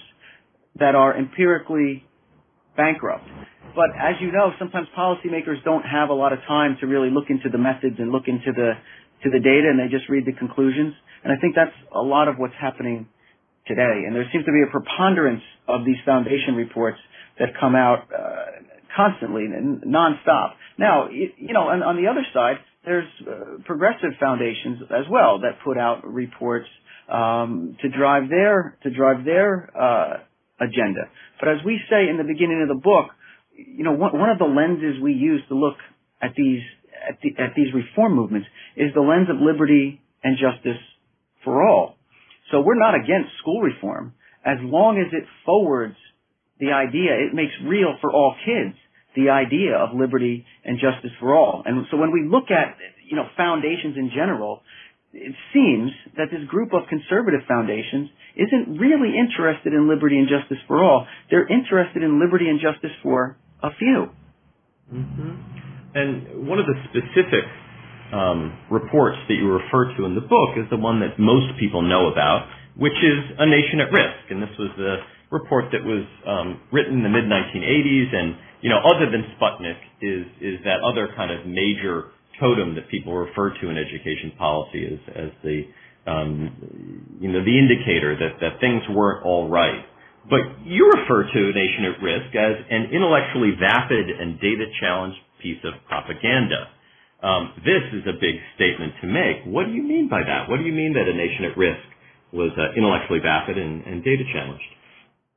that 0.79 0.95
are 0.95 1.17
empirically 1.17 2.05
bankrupt. 2.77 3.25
But 3.75 3.91
as 3.99 4.15
you 4.21 4.31
know, 4.31 4.51
sometimes 4.57 4.87
policymakers 4.97 5.63
don't 5.63 5.83
have 5.83 6.09
a 6.09 6.13
lot 6.13 6.31
of 6.31 6.39
time 6.47 6.77
to 6.79 6.87
really 6.87 7.09
look 7.09 7.25
into 7.29 7.49
the 7.51 7.57
methods 7.57 7.95
and 7.99 8.11
look 8.11 8.27
into 8.27 8.51
the 8.55 8.73
to 9.23 9.29
the 9.29 9.39
data, 9.39 9.67
and 9.71 9.79
they 9.79 9.91
just 9.91 10.09
read 10.09 10.25
the 10.25 10.33
conclusions. 10.33 10.93
And 11.23 11.33
I 11.33 11.37
think 11.41 11.55
that's 11.55 11.75
a 11.93 12.01
lot 12.01 12.27
of 12.27 12.35
what's 12.37 12.53
happening 12.59 13.07
today. 13.67 14.05
And 14.05 14.15
there 14.15 14.25
seems 14.31 14.45
to 14.45 14.51
be 14.51 14.61
a 14.61 14.71
preponderance 14.71 15.41
of 15.67 15.85
these 15.85 15.97
foundation 16.05 16.55
reports 16.55 16.99
that 17.39 17.49
come 17.59 17.75
out 17.75 18.07
uh, 18.13 18.61
constantly 18.95 19.45
and 19.45 19.81
nonstop. 19.83 20.53
Now, 20.77 21.09
you 21.09 21.53
know, 21.53 21.67
on, 21.69 21.83
on 21.83 21.95
the 21.95 22.07
other 22.07 22.25
side, 22.33 22.57
there's 22.85 23.07
uh, 23.27 23.63
progressive 23.65 24.11
foundations 24.19 24.83
as 24.91 25.05
well 25.09 25.39
that 25.39 25.63
put 25.65 25.77
out 25.77 26.05
reports 26.05 26.67
um, 27.11 27.77
to 27.81 27.89
drive 27.89 28.29
their 28.29 28.77
to 28.83 28.89
drive 28.89 29.25
their 29.25 29.69
uh, 29.75 30.17
agenda. 30.59 31.09
But 31.39 31.49
as 31.49 31.57
we 31.65 31.79
say 31.89 32.09
in 32.09 32.17
the 32.17 32.23
beginning 32.23 32.61
of 32.61 32.69
the 32.69 32.81
book, 32.81 33.11
you 33.55 33.83
know, 33.83 33.93
one, 33.93 34.17
one 34.17 34.29
of 34.29 34.39
the 34.39 34.45
lenses 34.45 35.01
we 35.01 35.13
use 35.13 35.41
to 35.49 35.55
look 35.55 35.77
at 36.21 36.31
these 36.35 36.61
at, 37.07 37.19
the, 37.21 37.29
at 37.41 37.53
these 37.55 37.73
reform 37.73 38.15
movements 38.15 38.47
is 38.75 38.93
the 38.93 39.01
lens 39.01 39.29
of 39.29 39.37
liberty 39.37 40.01
and 40.23 40.37
justice 40.37 40.81
for 41.43 41.67
all. 41.67 41.97
So 42.51 42.61
we're 42.61 42.79
not 42.79 42.95
against 42.95 43.37
school 43.39 43.61
reform 43.61 44.13
as 44.45 44.57
long 44.61 45.01
as 45.01 45.11
it 45.11 45.25
forwards 45.45 45.97
the 46.59 46.71
idea, 46.71 47.11
it 47.17 47.33
makes 47.33 47.51
real 47.65 47.97
for 47.99 48.13
all 48.13 48.35
kids 48.45 48.77
the 49.15 49.29
idea 49.29 49.75
of 49.75 49.97
liberty 49.97 50.45
and 50.63 50.77
justice 50.79 51.11
for 51.19 51.33
all. 51.33 51.63
And 51.65 51.85
so 51.89 51.97
when 51.97 52.11
we 52.11 52.27
look 52.29 52.51
at, 52.51 52.77
you 53.09 53.15
know, 53.15 53.25
foundations 53.35 53.97
in 53.97 54.11
general, 54.15 54.61
it 55.15 55.35
seems 55.55 55.95
that 56.19 56.27
this 56.27 56.43
group 56.51 56.73
of 56.75 56.83
conservative 56.91 57.47
foundations 57.47 58.11
isn't 58.35 58.75
really 58.75 59.15
interested 59.15 59.71
in 59.71 59.87
liberty 59.87 60.19
and 60.19 60.27
justice 60.27 60.59
for 60.67 60.83
all. 60.83 61.07
They're 61.31 61.47
interested 61.47 62.03
in 62.03 62.19
liberty 62.19 62.51
and 62.51 62.59
justice 62.59 62.91
for 63.01 63.37
a 63.63 63.71
few. 63.79 64.11
Mm-hmm. 64.91 65.31
And 65.95 66.47
one 66.47 66.59
of 66.59 66.67
the 66.67 66.75
specific 66.91 67.47
um, 68.11 68.59
reports 68.69 69.15
that 69.31 69.39
you 69.39 69.47
refer 69.47 69.95
to 69.95 70.03
in 70.03 70.13
the 70.19 70.27
book 70.27 70.59
is 70.59 70.67
the 70.69 70.77
one 70.77 70.99
that 70.99 71.15
most 71.17 71.55
people 71.57 71.81
know 71.81 72.11
about, 72.11 72.51
which 72.75 72.99
is 72.99 73.19
A 73.39 73.47
Nation 73.47 73.79
at 73.79 73.95
Risk. 73.95 74.27
And 74.29 74.43
this 74.43 74.51
was 74.59 74.69
the 74.75 74.99
report 75.31 75.71
that 75.71 75.81
was 75.81 76.03
um, 76.27 76.59
written 76.75 76.99
in 76.99 77.03
the 77.03 77.09
mid 77.09 77.25
1980s, 77.25 78.11
and 78.11 78.35
you 78.61 78.69
know, 78.69 78.83
other 78.83 79.09
than 79.09 79.23
Sputnik, 79.39 79.79
is 80.03 80.27
is 80.43 80.59
that 80.67 80.83
other 80.83 81.07
kind 81.15 81.31
of 81.31 81.47
major 81.47 82.11
totem 82.39 82.75
that 82.75 82.89
people 82.89 83.13
refer 83.13 83.53
to 83.61 83.69
in 83.69 83.77
education 83.77 84.33
policy 84.37 84.85
as 84.85 84.99
as 85.15 85.31
the 85.43 85.57
um, 86.09 87.17
you 87.19 87.31
know 87.31 87.43
the 87.43 87.57
indicator 87.57 88.15
that 88.15 88.39
that 88.41 88.59
things 88.59 88.83
weren't 88.89 89.25
all 89.25 89.49
right. 89.49 89.85
But 90.29 90.65
you 90.65 90.89
refer 90.89 91.23
to 91.29 91.41
Nation 91.53 91.85
at 91.85 92.01
Risk 92.01 92.33
as 92.33 92.55
an 92.69 92.89
intellectually 92.89 93.53
vapid 93.59 94.09
and 94.09 94.39
data 94.41 94.65
challenged 94.81 95.21
piece 95.41 95.61
of 95.63 95.73
propaganda. 95.87 96.73
Um, 97.21 97.53
this 97.61 97.85
is 97.93 98.03
a 98.09 98.17
big 98.17 98.41
statement 98.57 98.93
to 99.01 99.07
make. 99.07 99.45
What 99.45 99.65
do 99.69 99.73
you 99.73 99.83
mean 99.83 100.09
by 100.09 100.25
that? 100.25 100.49
What 100.49 100.57
do 100.57 100.65
you 100.65 100.73
mean 100.73 100.93
that 100.93 101.05
a 101.07 101.13
nation 101.13 101.45
at 101.45 101.57
risk 101.57 101.85
was 102.33 102.51
uh, 102.57 102.73
intellectually 102.75 103.21
vapid 103.21 103.57
and, 103.57 103.85
and 103.85 104.03
data 104.03 104.25
challenged? 104.33 104.65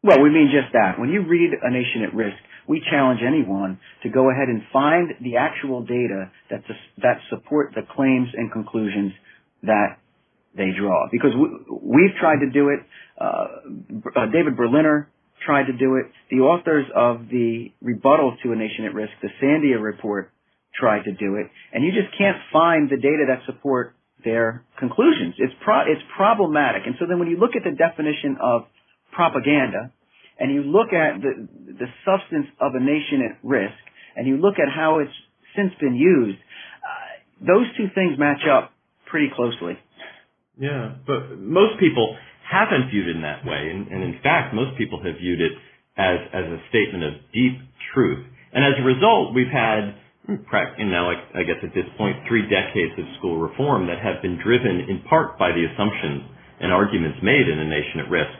Well, 0.02 0.22
we 0.22 0.30
mean 0.30 0.50
just 0.54 0.72
that. 0.72 0.98
When 0.98 1.10
you 1.10 1.26
read 1.26 1.50
A 1.50 1.70
Nation 1.70 2.02
at 2.06 2.14
Risk, 2.14 2.38
we 2.68 2.82
challenge 2.90 3.20
anyone 3.26 3.80
to 4.02 4.10
go 4.10 4.30
ahead 4.30 4.48
and 4.48 4.62
find 4.72 5.10
the 5.22 5.36
actual 5.36 5.82
data 5.82 6.30
that, 6.50 6.62
that 6.98 7.16
support 7.30 7.72
the 7.74 7.82
claims 7.96 8.28
and 8.34 8.52
conclusions 8.52 9.12
that 9.62 9.96
they 10.54 10.68
draw. 10.78 11.08
Because 11.10 11.32
we, 11.34 12.08
have 12.08 12.20
tried 12.20 12.40
to 12.44 12.50
do 12.50 12.68
it. 12.68 12.80
Uh, 13.18 13.24
uh, 14.14 14.26
David 14.26 14.56
Berliner 14.56 15.08
tried 15.44 15.66
to 15.66 15.72
do 15.72 15.96
it. 15.96 16.12
The 16.30 16.38
authors 16.44 16.84
of 16.94 17.28
the 17.30 17.72
rebuttal 17.80 18.36
to 18.42 18.52
A 18.52 18.56
Nation 18.56 18.84
at 18.84 18.94
Risk, 18.94 19.12
the 19.22 19.30
Sandia 19.42 19.80
report, 19.80 20.30
tried 20.78 21.04
to 21.04 21.12
do 21.12 21.36
it. 21.36 21.46
And 21.72 21.84
you 21.84 21.90
just 21.90 22.16
can't 22.18 22.36
find 22.52 22.90
the 22.90 22.96
data 22.96 23.24
that 23.28 23.46
support 23.46 23.94
their 24.24 24.64
conclusions. 24.78 25.34
It's 25.38 25.54
pro- 25.64 25.82
it's 25.82 26.02
problematic. 26.16 26.82
And 26.86 26.96
so 26.98 27.06
then 27.08 27.18
when 27.18 27.28
you 27.28 27.38
look 27.38 27.56
at 27.56 27.62
the 27.64 27.76
definition 27.76 28.36
of 28.42 28.66
propaganda, 29.12 29.92
and 30.38 30.52
you 30.52 30.62
look 30.62 30.92
at 30.92 31.20
the, 31.20 31.48
the 31.66 31.86
substance 32.06 32.46
of 32.60 32.74
a 32.74 32.80
nation 32.80 33.22
at 33.26 33.38
risk, 33.42 33.78
and 34.16 34.26
you 34.26 34.36
look 34.36 34.54
at 34.58 34.72
how 34.72 34.98
it's 35.00 35.14
since 35.56 35.72
been 35.80 35.94
used, 35.94 36.38
uh, 36.38 37.46
those 37.46 37.66
two 37.76 37.86
things 37.94 38.18
match 38.18 38.42
up 38.50 38.72
pretty 39.10 39.28
closely. 39.34 39.78
Yeah, 40.58 40.94
but 41.06 41.38
most 41.38 41.78
people 41.80 42.16
haven't 42.42 42.90
viewed 42.90 43.08
it 43.08 43.16
in 43.16 43.22
that 43.22 43.44
way, 43.44 43.70
and, 43.70 43.88
and 43.88 44.02
in 44.02 44.20
fact, 44.22 44.54
most 44.54 44.76
people 44.78 45.02
have 45.02 45.18
viewed 45.18 45.40
it 45.40 45.52
as 45.98 46.18
as 46.32 46.46
a 46.46 46.58
statement 46.70 47.02
of 47.04 47.12
deep 47.34 47.58
truth. 47.92 48.24
And 48.52 48.64
as 48.64 48.78
a 48.80 48.86
result, 48.86 49.34
we've 49.34 49.52
had, 49.52 49.94
and 50.26 50.90
now 50.90 51.10
I 51.10 51.42
guess 51.42 51.60
at 51.62 51.74
this 51.74 51.86
point, 51.98 52.16
three 52.26 52.48
decades 52.48 52.94
of 52.98 53.04
school 53.18 53.38
reform 53.38 53.86
that 53.88 53.98
have 54.00 54.22
been 54.22 54.38
driven 54.40 54.88
in 54.88 55.02
part 55.10 55.38
by 55.38 55.52
the 55.52 55.66
assumptions 55.66 56.22
and 56.60 56.72
arguments 56.72 57.18
made 57.22 57.46
in 57.46 57.58
a 57.58 57.68
nation 57.68 58.00
at 58.00 58.10
risk 58.10 58.34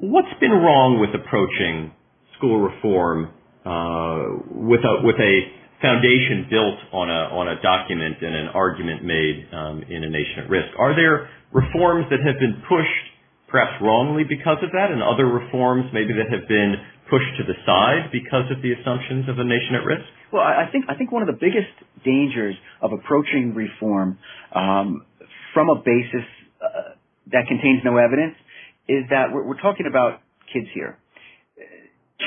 what's 0.00 0.32
been 0.40 0.52
wrong 0.52 1.00
with 1.00 1.10
approaching 1.14 1.92
school 2.36 2.60
reform 2.60 3.32
uh, 3.64 4.44
with 4.52 4.84
a 4.84 4.94
with 5.02 5.16
a 5.16 5.34
foundation 5.80 6.46
built 6.48 6.78
on 6.92 7.08
a 7.08 7.22
on 7.32 7.48
a 7.48 7.56
document 7.62 8.16
and 8.20 8.34
an 8.34 8.48
argument 8.52 9.04
made 9.04 9.48
um, 9.52 9.82
in 9.88 10.04
a 10.04 10.10
nation 10.10 10.44
at 10.44 10.48
risk? 10.50 10.68
Are 10.78 10.94
there 10.94 11.28
reforms 11.52 12.06
that 12.10 12.20
have 12.20 12.38
been 12.38 12.62
pushed 12.68 13.04
perhaps 13.48 13.78
wrongly 13.80 14.24
because 14.24 14.58
of 14.62 14.70
that, 14.72 14.90
and 14.90 15.00
other 15.02 15.26
reforms 15.26 15.86
maybe 15.92 16.12
that 16.12 16.28
have 16.28 16.48
been 16.48 16.76
pushed 17.08 17.32
to 17.38 17.44
the 17.46 17.54
side 17.64 18.10
because 18.10 18.50
of 18.50 18.60
the 18.60 18.74
assumptions 18.74 19.28
of 19.30 19.38
a 19.38 19.44
nation 19.44 19.78
at 19.78 19.84
risk? 19.86 20.04
Well, 20.32 20.42
I 20.42 20.68
think 20.70 20.86
I 20.88 20.94
think 20.94 21.12
one 21.12 21.22
of 21.22 21.30
the 21.30 21.38
biggest 21.38 21.72
dangers 22.04 22.54
of 22.82 22.92
approaching 22.92 23.54
reform 23.54 24.18
um, 24.52 25.06
from 25.54 25.70
a 25.70 25.80
basis 25.80 26.26
uh, 26.60 26.98
that 27.32 27.48
contains 27.48 27.80
no 27.84 27.96
evidence 27.96 28.36
is 28.88 29.04
that 29.10 29.32
we're, 29.32 29.44
we're 29.46 29.60
talking 29.60 29.86
about 29.88 30.20
kids 30.52 30.66
here. 30.74 30.98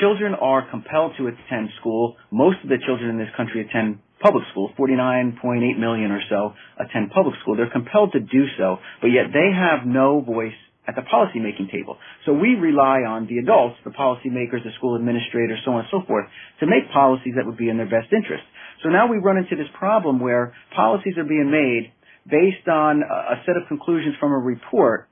Children 0.00 0.34
are 0.34 0.70
compelled 0.70 1.12
to 1.18 1.26
attend 1.26 1.70
school. 1.80 2.16
Most 2.30 2.58
of 2.62 2.68
the 2.68 2.78
children 2.86 3.10
in 3.10 3.18
this 3.18 3.28
country 3.36 3.66
attend 3.66 3.98
public 4.20 4.44
school. 4.52 4.70
49.8 4.78 5.78
million 5.78 6.10
or 6.12 6.20
so 6.28 6.52
attend 6.78 7.10
public 7.10 7.34
school. 7.42 7.56
They're 7.56 7.70
compelled 7.70 8.12
to 8.12 8.20
do 8.20 8.46
so, 8.56 8.78
but 9.00 9.08
yet 9.08 9.32
they 9.32 9.50
have 9.52 9.86
no 9.86 10.20
voice 10.20 10.56
at 10.86 10.94
the 10.94 11.02
policymaking 11.02 11.70
table. 11.70 11.98
So 12.24 12.32
we 12.32 12.54
rely 12.54 13.02
on 13.06 13.26
the 13.26 13.38
adults, 13.38 13.76
the 13.84 13.90
policymakers, 13.90 14.64
the 14.64 14.72
school 14.78 14.96
administrators, 14.96 15.58
so 15.64 15.72
on 15.72 15.80
and 15.80 15.88
so 15.90 16.02
forth, 16.06 16.26
to 16.60 16.66
make 16.66 16.90
policies 16.92 17.34
that 17.36 17.46
would 17.46 17.58
be 17.58 17.68
in 17.68 17.76
their 17.76 17.90
best 17.90 18.12
interest. 18.12 18.44
So 18.82 18.88
now 18.88 19.06
we 19.06 19.18
run 19.18 19.36
into 19.36 19.56
this 19.56 19.70
problem 19.78 20.20
where 20.20 20.54
policies 20.74 21.18
are 21.18 21.24
being 21.24 21.50
made 21.50 21.92
based 22.24 22.68
on 22.68 23.02
a 23.02 23.42
set 23.44 23.56
of 23.56 23.68
conclusions 23.68 24.14
from 24.18 24.32
a 24.32 24.38
report 24.38 25.09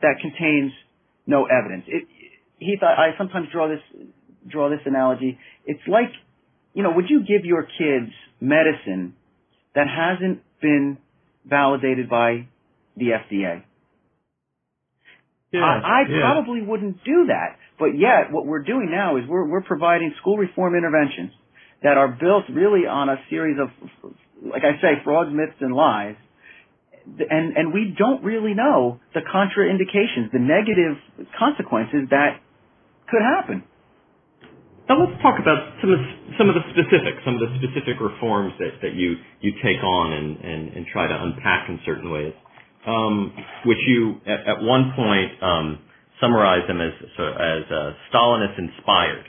that 0.00 0.16
contains 0.20 0.72
no 1.26 1.46
evidence. 1.46 1.84
It, 1.88 2.04
he 2.58 2.76
thought 2.78 2.98
I 2.98 3.16
sometimes 3.16 3.48
draw 3.52 3.68
this 3.68 4.06
draw 4.48 4.70
this 4.70 4.80
analogy. 4.86 5.38
It's 5.66 5.86
like, 5.86 6.10
you 6.74 6.82
know, 6.82 6.92
would 6.94 7.06
you 7.08 7.20
give 7.20 7.44
your 7.44 7.62
kids 7.62 8.12
medicine 8.40 9.14
that 9.74 9.86
hasn't 9.88 10.42
been 10.60 10.98
validated 11.44 12.08
by 12.08 12.48
the 12.96 13.06
FDA? 13.06 13.62
Yeah, 15.52 15.60
I, 15.60 15.64
I 15.64 16.00
yeah. 16.08 16.20
probably 16.20 16.62
wouldn't 16.62 17.04
do 17.04 17.26
that. 17.28 17.56
But 17.78 17.96
yet, 17.98 18.32
what 18.32 18.44
we're 18.44 18.62
doing 18.62 18.88
now 18.90 19.16
is 19.16 19.24
we're, 19.28 19.46
we're 19.46 19.62
providing 19.62 20.12
school 20.20 20.36
reform 20.36 20.74
interventions 20.74 21.30
that 21.82 21.96
are 21.96 22.08
built 22.08 22.44
really 22.52 22.86
on 22.86 23.08
a 23.08 23.16
series 23.30 23.56
of, 23.58 24.12
like 24.42 24.62
I 24.62 24.80
say, 24.82 25.00
frauds, 25.04 25.30
myths, 25.32 25.56
and 25.60 25.74
lies 25.74 26.16
and 27.30 27.56
and 27.56 27.72
we 27.72 27.94
don't 27.96 28.22
really 28.22 28.54
know 28.54 29.00
the 29.14 29.20
contraindications, 29.20 30.32
the 30.32 30.38
negative 30.38 30.98
consequences 31.38 32.08
that 32.10 32.40
could 33.10 33.22
happen. 33.22 33.64
Now 34.88 35.04
let's 35.04 35.20
talk 35.20 35.38
about 35.38 35.76
some 35.80 35.92
of 35.92 36.00
some 36.38 36.48
of 36.48 36.54
the 36.54 36.64
specifics, 36.72 37.20
some 37.24 37.34
of 37.36 37.40
the 37.40 37.52
specific 37.60 38.00
reforms 38.00 38.54
that, 38.58 38.80
that 38.80 38.94
you, 38.94 39.16
you 39.40 39.52
take 39.62 39.82
on 39.84 40.12
and, 40.12 40.36
and, 40.38 40.68
and 40.76 40.86
try 40.86 41.06
to 41.06 41.14
unpack 41.14 41.68
in 41.68 41.78
certain 41.84 42.10
ways, 42.10 42.32
um, 42.86 43.32
which 43.66 43.78
you 43.86 44.16
at, 44.24 44.48
at 44.48 44.62
one 44.62 44.92
point 44.96 45.42
um, 45.42 45.78
summarize 46.20 46.66
them 46.68 46.80
as 46.80 46.92
as 47.18 47.62
uh, 47.70 47.92
Stalinist 48.12 48.58
inspired. 48.58 49.26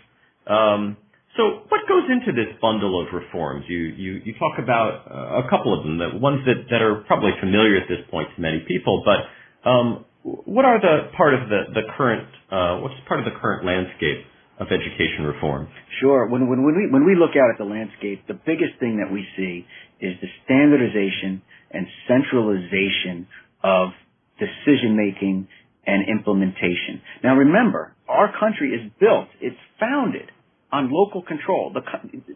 Um, 0.47 0.97
so 1.39 1.63
what 1.71 1.87
goes 1.87 2.03
into 2.11 2.35
this 2.35 2.51
bundle 2.59 2.99
of 2.99 3.07
reforms? 3.15 3.63
You, 3.71 3.95
you, 3.95 4.11
you 4.27 4.33
talk 4.35 4.59
about 4.59 5.07
uh, 5.07 5.47
a 5.47 5.49
couple 5.49 5.71
of 5.71 5.87
them, 5.87 5.95
the 5.95 6.19
ones 6.19 6.43
that, 6.43 6.67
that 6.67 6.83
are 6.83 7.07
probably 7.07 7.31
familiar 7.39 7.79
at 7.79 7.87
this 7.87 8.03
point 8.11 8.27
to 8.35 8.41
many 8.41 8.59
people, 8.67 9.07
but 9.07 9.23
um, 9.63 10.03
what 10.23 10.65
are 10.65 10.83
the 10.83 11.15
part 11.15 11.33
of 11.33 11.47
the, 11.47 11.71
the 11.71 11.87
current, 11.95 12.27
uh, 12.51 12.83
what's 12.83 12.99
part 13.07 13.23
of 13.23 13.25
the 13.25 13.39
current 13.39 13.63
landscape 13.63 14.27
of 14.59 14.67
education 14.67 15.23
reform? 15.23 15.71
Sure. 16.03 16.27
When, 16.27 16.49
when, 16.51 16.59
when, 16.59 16.75
we, 16.75 16.91
when 16.91 17.07
we 17.07 17.15
look 17.15 17.39
out 17.39 17.47
at 17.47 17.57
the 17.57 17.63
landscape, 17.63 18.27
the 18.27 18.35
biggest 18.35 18.75
thing 18.83 18.99
that 18.99 19.07
we 19.07 19.23
see 19.39 19.63
is 20.03 20.19
the 20.19 20.27
standardization 20.43 21.39
and 21.71 21.87
centralization 22.03 23.31
of 23.63 23.95
decision 24.35 24.99
making 24.99 25.47
and 25.87 26.03
implementation. 26.11 26.99
Now 27.23 27.39
remember, 27.39 27.95
our 28.09 28.27
country 28.37 28.75
is 28.75 28.91
built, 28.99 29.31
it's 29.39 29.55
founded 29.79 30.35
on 30.71 30.91
local 30.91 31.21
control. 31.21 31.73
The, 31.73 31.81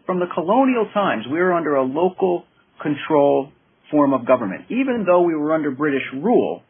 from 0.06 0.18
the 0.18 0.26
colonial 0.34 0.88
times, 0.92 1.24
we 1.30 1.38
were 1.38 1.52
under 1.52 1.76
a 1.76 1.84
local 1.84 2.44
control 2.82 3.52
form 3.90 4.12
of 4.12 4.26
government. 4.26 4.66
Even 4.68 5.04
though 5.06 5.22
we 5.22 5.34
were 5.34 5.54
under 5.54 5.70
British 5.70 6.02
rule, 6.12 6.62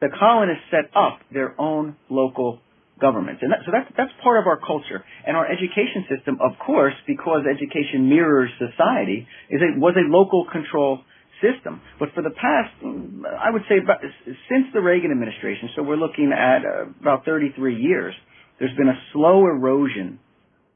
the 0.00 0.08
colonists 0.18 0.64
set 0.70 0.90
up 0.96 1.20
their 1.32 1.60
own 1.60 1.96
local 2.08 2.60
governments. 3.00 3.42
And 3.42 3.52
that, 3.52 3.60
so 3.66 3.72
that's, 3.72 3.90
that's 3.96 4.10
part 4.22 4.40
of 4.40 4.46
our 4.46 4.58
culture. 4.58 5.04
And 5.26 5.36
our 5.36 5.46
education 5.46 6.06
system, 6.08 6.38
of 6.40 6.58
course, 6.64 6.94
because 7.06 7.44
education 7.46 8.08
mirrors 8.08 8.50
society, 8.58 9.26
is 9.50 9.60
a, 9.62 9.78
was 9.78 9.94
a 9.96 10.06
local 10.08 10.46
control 10.50 11.00
system. 11.42 11.80
But 11.98 12.10
for 12.14 12.22
the 12.22 12.34
past, 12.34 12.74
I 12.82 13.50
would 13.50 13.62
say 13.68 13.78
about, 13.82 14.02
since 14.24 14.66
the 14.74 14.80
Reagan 14.80 15.10
administration, 15.10 15.70
so 15.76 15.82
we're 15.82 16.00
looking 16.00 16.32
at 16.34 16.66
uh, 16.66 16.90
about 17.00 17.24
33 17.24 17.80
years, 17.80 18.14
there's 18.58 18.76
been 18.76 18.88
a 18.88 18.98
slow 19.12 19.46
erosion 19.46 20.18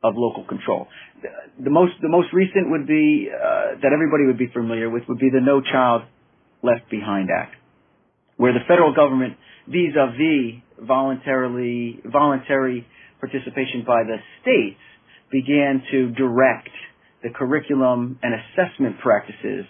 of 0.02 0.14
local 0.16 0.44
control. 0.44 0.88
The, 1.62 1.71
most, 1.71 1.92
the 2.02 2.09
most 2.09 2.28
recent 2.32 2.71
would 2.71 2.87
be, 2.87 3.28
uh, 3.30 3.78
that 3.82 3.92
everybody 3.92 4.26
would 4.26 4.38
be 4.38 4.49
familiar 4.52 4.90
with 4.90 5.04
would 5.09 5.18
be 5.18 5.30
the 5.30 5.40
No 5.40 5.61
Child 5.61 6.02
Left 6.62 6.90
Behind 6.90 7.28
Act, 7.30 7.54
where 8.37 8.52
the 8.52 8.64
federal 8.66 8.94
government 8.94 9.35
vis-a-vis 9.68 10.62
voluntarily, 10.80 12.00
voluntary 12.04 12.87
participation 13.21 13.85
by 13.87 14.02
the 14.02 14.16
states 14.42 14.80
began 15.30 15.82
to 15.92 16.11
direct 16.11 16.71
the 17.23 17.30
curriculum 17.30 18.18
and 18.23 18.35
assessment 18.35 18.99
practices 19.00 19.64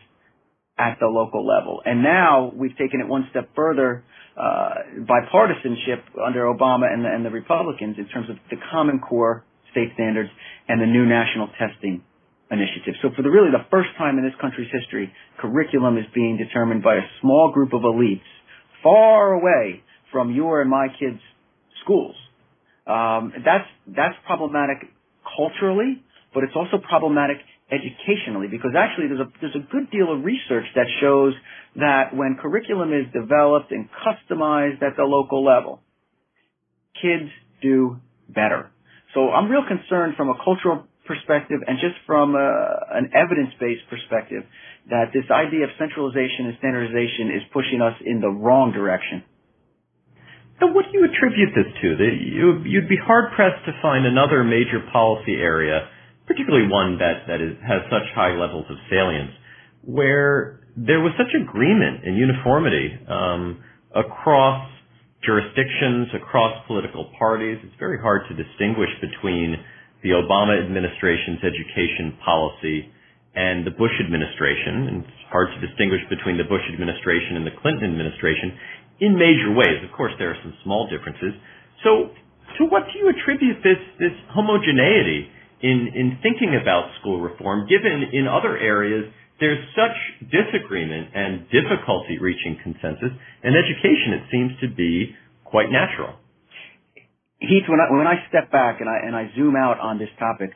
at 0.78 0.96
the 1.00 1.06
local 1.06 1.46
level. 1.46 1.82
And 1.84 2.02
now 2.02 2.50
we've 2.54 2.76
taken 2.78 3.00
it 3.00 3.08
one 3.08 3.26
step 3.30 3.50
further, 3.54 4.04
uh, 4.36 4.74
bipartisanship 5.00 6.00
under 6.26 6.44
Obama 6.44 6.90
and 6.90 7.04
the, 7.04 7.08
and 7.08 7.24
the 7.24 7.30
Republicans 7.30 7.96
in 7.98 8.08
terms 8.08 8.30
of 8.30 8.36
the 8.50 8.56
Common 8.72 8.98
Core 8.98 9.44
state 9.72 9.90
standards 9.94 10.30
and 10.68 10.80
the 10.80 10.86
new 10.86 11.04
national 11.04 11.48
testing 11.58 12.04
initiative. 12.50 12.94
So 13.02 13.08
for 13.16 13.22
the 13.22 13.30
really 13.30 13.50
the 13.50 13.64
first 13.70 13.90
time 13.98 14.18
in 14.18 14.24
this 14.24 14.36
country's 14.40 14.70
history, 14.70 15.12
curriculum 15.38 15.96
is 15.98 16.04
being 16.14 16.36
determined 16.36 16.82
by 16.82 16.96
a 16.96 17.06
small 17.20 17.50
group 17.52 17.72
of 17.72 17.82
elites 17.82 18.28
far 18.82 19.32
away 19.32 19.82
from 20.12 20.34
your 20.34 20.60
and 20.60 20.70
my 20.70 20.88
kids' 20.88 21.20
schools. 21.82 22.14
Um, 22.86 23.32
that's 23.44 23.68
that's 23.86 24.14
problematic 24.26 24.90
culturally, 25.36 26.02
but 26.34 26.44
it's 26.44 26.54
also 26.54 26.78
problematic 26.78 27.38
educationally 27.70 28.48
because 28.50 28.72
actually 28.76 29.08
there's 29.08 29.20
a 29.20 29.30
there's 29.40 29.56
a 29.56 29.66
good 29.72 29.90
deal 29.90 30.12
of 30.12 30.24
research 30.24 30.66
that 30.74 30.86
shows 31.00 31.32
that 31.76 32.14
when 32.14 32.36
curriculum 32.40 32.92
is 32.92 33.06
developed 33.12 33.72
and 33.72 33.88
customized 33.88 34.82
at 34.82 34.96
the 34.96 35.04
local 35.04 35.44
level, 35.44 35.80
kids 37.00 37.30
do 37.62 37.98
better. 38.28 38.70
So 39.14 39.30
I'm 39.30 39.50
real 39.50 39.64
concerned 39.66 40.14
from 40.16 40.30
a 40.30 40.36
cultural 40.42 40.86
perspective 41.06 41.60
and 41.66 41.78
just 41.78 41.98
from 42.06 42.34
a, 42.34 42.48
an 42.94 43.10
evidence-based 43.12 43.84
perspective 43.90 44.44
that 44.88 45.12
this 45.12 45.26
idea 45.30 45.64
of 45.64 45.70
centralization 45.78 46.48
and 46.48 46.54
standardization 46.58 47.34
is 47.36 47.42
pushing 47.52 47.82
us 47.82 47.94
in 48.04 48.20
the 48.20 48.30
wrong 48.30 48.72
direction. 48.72 49.22
So 50.60 50.70
what 50.70 50.86
do 50.86 50.94
you 50.94 51.04
attribute 51.04 51.50
this 51.58 51.66
to? 51.82 51.88
You, 51.98 52.62
you'd 52.64 52.88
be 52.88 52.98
hard 53.02 53.34
pressed 53.34 53.66
to 53.66 53.72
find 53.82 54.06
another 54.06 54.44
major 54.44 54.78
policy 54.92 55.34
area, 55.34 55.88
particularly 56.26 56.70
one 56.70 56.98
that, 56.98 57.26
that 57.26 57.42
is, 57.42 57.58
has 57.66 57.82
such 57.90 58.06
high 58.14 58.38
levels 58.38 58.66
of 58.70 58.76
salience, 58.88 59.34
where 59.82 60.62
there 60.76 61.00
was 61.00 61.12
such 61.18 61.34
agreement 61.34 62.06
and 62.06 62.16
uniformity 62.16 62.94
um, 63.10 63.58
across 63.90 64.70
jurisdictions, 65.24 66.10
across 66.18 66.52
political 66.66 67.10
parties. 67.18 67.58
It's 67.62 67.78
very 67.78 67.98
hard 67.98 68.26
to 68.28 68.34
distinguish 68.34 68.90
between 69.00 69.56
the 70.02 70.18
Obama 70.18 70.58
administration's 70.58 71.38
education 71.46 72.18
policy 72.24 72.90
and 73.34 73.64
the 73.64 73.72
Bush 73.72 73.94
administration, 74.02 74.90
and 74.90 74.96
it's 75.06 75.24
hard 75.30 75.48
to 75.54 75.58
distinguish 75.62 76.02
between 76.10 76.36
the 76.36 76.44
Bush 76.44 76.62
administration 76.68 77.38
and 77.38 77.46
the 77.46 77.54
Clinton 77.62 77.88
administration 77.88 78.52
in 79.00 79.16
major 79.16 79.54
ways. 79.54 79.80
Of 79.80 79.94
course, 79.96 80.12
there 80.18 80.30
are 80.30 80.40
some 80.42 80.52
small 80.66 80.90
differences. 80.90 81.32
So, 81.86 82.12
to 82.58 82.68
what 82.68 82.84
do 82.92 82.98
you 82.98 83.08
attribute 83.08 83.62
this 83.64 83.80
this 83.96 84.12
homogeneity 84.34 85.30
in 85.62 85.88
in 85.94 86.18
thinking 86.20 86.58
about 86.60 86.92
school 87.00 87.22
reform, 87.22 87.64
given 87.70 88.10
in 88.12 88.26
other 88.26 88.58
areas 88.58 89.06
there's 89.42 89.58
such 89.74 90.30
disagreement 90.30 91.10
and 91.14 91.50
difficulty 91.50 92.22
reaching 92.22 92.62
consensus, 92.62 93.10
in 93.42 93.52
education 93.58 94.14
it 94.14 94.24
seems 94.30 94.52
to 94.62 94.70
be 94.70 95.16
quite 95.42 95.66
natural. 95.66 96.14
Heath, 97.40 97.66
when 97.66 97.80
I 97.82 97.90
when 97.90 98.06
I 98.06 98.22
step 98.30 98.52
back 98.52 98.78
and 98.78 98.88
I 98.88 99.02
and 99.02 99.16
I 99.16 99.34
zoom 99.34 99.56
out 99.56 99.80
on 99.80 99.98
this 99.98 100.14
topic, 100.16 100.54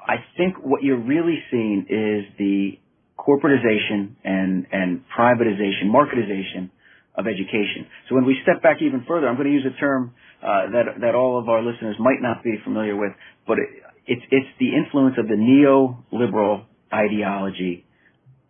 I 0.00 0.16
think 0.38 0.56
what 0.64 0.82
you're 0.82 1.04
really 1.04 1.44
seeing 1.50 1.84
is 1.92 2.24
the 2.38 2.80
corporatization 3.20 4.16
and 4.24 4.66
and 4.72 5.04
privatization, 5.12 5.92
marketization 5.92 6.70
of 7.16 7.26
education. 7.26 7.84
So 8.08 8.14
when 8.14 8.24
we 8.24 8.38
step 8.42 8.62
back 8.62 8.78
even 8.80 9.04
further, 9.06 9.28
I'm 9.28 9.36
going 9.36 9.48
to 9.48 9.52
use 9.52 9.66
a 9.68 9.78
term 9.78 10.14
uh, 10.42 10.72
that 10.72 10.84
that 11.02 11.14
all 11.14 11.38
of 11.38 11.50
our 11.50 11.60
listeners 11.60 11.96
might 12.00 12.22
not 12.22 12.42
be 12.42 12.56
familiar 12.64 12.96
with, 12.96 13.12
but 13.46 13.58
it, 13.58 13.68
it's 14.06 14.24
it's 14.30 14.48
the 14.58 14.72
influence 14.72 15.16
of 15.18 15.28
the 15.28 15.36
neoliberal 15.36 16.64
ideology 16.90 17.84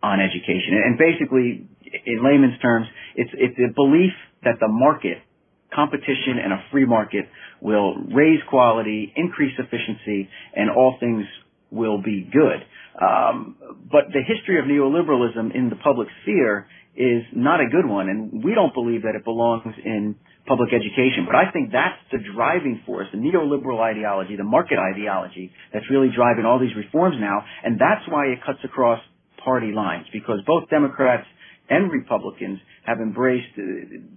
on 0.03 0.19
education. 0.19 0.81
And 0.83 0.97
basically, 0.97 1.67
in 2.05 2.23
layman's 2.23 2.59
terms, 2.61 2.87
it's 3.15 3.31
it's 3.33 3.57
a 3.59 3.73
belief 3.73 4.13
that 4.43 4.55
the 4.59 4.67
market, 4.67 5.17
competition, 5.73 6.39
and 6.43 6.53
a 6.53 6.63
free 6.71 6.85
market 6.85 7.25
will 7.61 7.95
raise 8.13 8.39
quality, 8.49 9.13
increase 9.15 9.53
efficiency, 9.57 10.29
and 10.55 10.69
all 10.69 10.97
things 10.99 11.25
will 11.69 12.01
be 12.01 12.27
good. 12.31 12.65
Um, 12.99 13.55
but 13.89 14.11
the 14.11 14.21
history 14.25 14.59
of 14.59 14.65
neoliberalism 14.65 15.55
in 15.55 15.69
the 15.69 15.77
public 15.77 16.07
sphere 16.23 16.67
is 16.95 17.23
not 17.33 17.61
a 17.61 17.69
good 17.69 17.87
one, 17.87 18.09
and 18.09 18.43
we 18.43 18.53
don't 18.53 18.73
believe 18.73 19.03
that 19.03 19.15
it 19.15 19.23
belongs 19.23 19.63
in 19.85 20.15
public 20.45 20.73
education. 20.73 21.23
But 21.25 21.35
I 21.35 21.51
think 21.51 21.71
that's 21.71 21.97
the 22.11 22.19
driving 22.35 22.81
force, 22.85 23.07
the 23.13 23.17
neoliberal 23.17 23.79
ideology, 23.79 24.35
the 24.35 24.43
market 24.43 24.77
ideology 24.77 25.51
that's 25.71 25.85
really 25.89 26.09
driving 26.13 26.45
all 26.45 26.59
these 26.59 26.75
reforms 26.75 27.15
now, 27.19 27.45
and 27.63 27.79
that's 27.79 28.03
why 28.09 28.25
it 28.27 28.39
cuts 28.45 28.59
across 28.65 28.99
party 29.43 29.71
lines, 29.71 30.05
because 30.11 30.39
both 30.45 30.69
Democrats 30.69 31.27
and 31.69 31.91
Republicans 31.91 32.59
have 32.85 32.99
embraced 32.99 33.47
uh, 33.57 33.61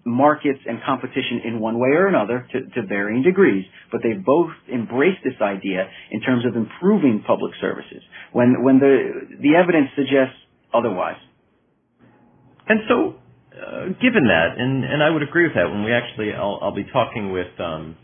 markets 0.04 0.58
and 0.66 0.78
competition 0.84 1.40
in 1.44 1.60
one 1.60 1.78
way 1.78 1.90
or 1.90 2.08
another 2.08 2.46
to, 2.52 2.60
to 2.74 2.86
varying 2.86 3.22
degrees, 3.22 3.64
but 3.92 4.00
they've 4.02 4.24
both 4.24 4.50
embraced 4.72 5.22
this 5.22 5.38
idea 5.40 5.88
in 6.10 6.20
terms 6.20 6.44
of 6.44 6.56
improving 6.56 7.22
public 7.26 7.52
services 7.60 8.02
when, 8.32 8.64
when 8.64 8.78
the, 8.80 9.38
the 9.40 9.54
evidence 9.54 9.88
suggests 9.94 10.34
otherwise. 10.72 11.20
And 12.66 12.80
so, 12.88 13.14
uh, 13.54 13.86
given 14.02 14.26
that, 14.26 14.56
and, 14.58 14.84
and 14.84 15.02
I 15.02 15.10
would 15.10 15.22
agree 15.22 15.44
with 15.44 15.54
that 15.54 15.70
when 15.70 15.84
we 15.84 15.92
actually, 15.92 16.32
I'll, 16.32 16.58
I'll 16.60 16.74
be 16.74 16.88
talking 16.92 17.30
with 17.30 17.52
um, 17.60 17.96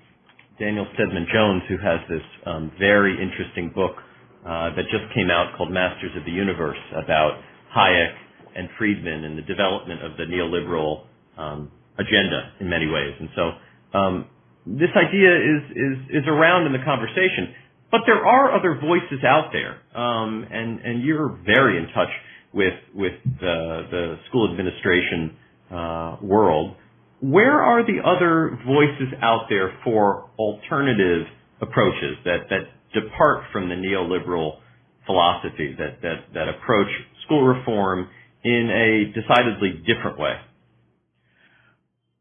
Daniel 0.60 0.86
Stedman 0.94 1.26
Jones, 1.32 1.62
who 1.68 1.78
has 1.78 2.00
this 2.08 2.22
um, 2.46 2.70
very 2.78 3.16
interesting 3.20 3.72
book 3.74 3.96
uh, 4.44 4.74
that 4.74 4.84
just 4.90 5.12
came 5.14 5.30
out 5.30 5.56
called 5.56 5.70
Masters 5.72 6.12
of 6.16 6.24
the 6.24 6.32
Universe 6.32 6.78
about 6.92 7.40
Hayek 7.76 8.14
and 8.56 8.68
Friedman 8.78 9.24
and 9.24 9.38
the 9.38 9.42
development 9.42 10.02
of 10.02 10.16
the 10.16 10.24
neoliberal 10.24 11.04
um, 11.38 11.70
agenda 11.98 12.52
in 12.60 12.68
many 12.68 12.86
ways. 12.86 13.14
And 13.20 13.28
so, 13.36 13.98
um, 13.98 14.26
this 14.66 14.90
idea 14.96 15.36
is, 15.36 15.62
is, 15.72 16.22
is 16.22 16.24
around 16.28 16.66
in 16.66 16.72
the 16.72 16.84
conversation. 16.84 17.54
But 17.90 18.02
there 18.06 18.24
are 18.24 18.54
other 18.54 18.78
voices 18.80 19.24
out 19.26 19.50
there, 19.52 19.80
um, 20.00 20.46
and, 20.50 20.80
and 20.80 21.02
you're 21.02 21.38
very 21.44 21.76
in 21.76 21.88
touch 21.92 22.10
with 22.52 22.74
with 22.94 23.12
the, 23.40 23.86
the 23.90 24.16
school 24.28 24.50
administration 24.50 25.36
uh, 25.70 26.16
world. 26.22 26.76
Where 27.20 27.60
are 27.60 27.84
the 27.84 28.00
other 28.04 28.58
voices 28.64 29.12
out 29.20 29.46
there 29.48 29.72
for 29.84 30.30
alternative 30.38 31.26
approaches 31.60 32.16
that 32.24 32.48
that 32.50 32.60
depart 32.92 33.44
from 33.52 33.68
the 33.68 33.74
neoliberal 33.74 34.58
philosophy 35.06 35.74
that 35.78 36.02
that 36.02 36.32
that 36.34 36.48
approach 36.48 36.88
school 37.24 37.46
reform 37.46 38.08
in 38.44 38.70
a 38.70 39.12
decidedly 39.20 39.82
different 39.86 40.18
way? 40.18 40.34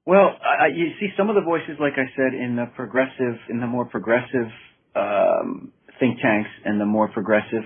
Well, 0.05 0.29
I, 0.41 0.67
you 0.73 0.91
see 0.99 1.09
some 1.15 1.29
of 1.29 1.35
the 1.35 1.41
voices, 1.41 1.77
like 1.79 1.93
I 1.93 2.09
said, 2.15 2.33
in 2.33 2.55
the 2.55 2.65
progressive, 2.75 3.37
in 3.49 3.59
the 3.59 3.67
more 3.67 3.85
progressive 3.85 4.49
um, 4.95 5.71
think 5.99 6.19
tanks 6.19 6.49
and 6.65 6.81
the 6.81 6.85
more 6.85 7.09
progressive 7.09 7.63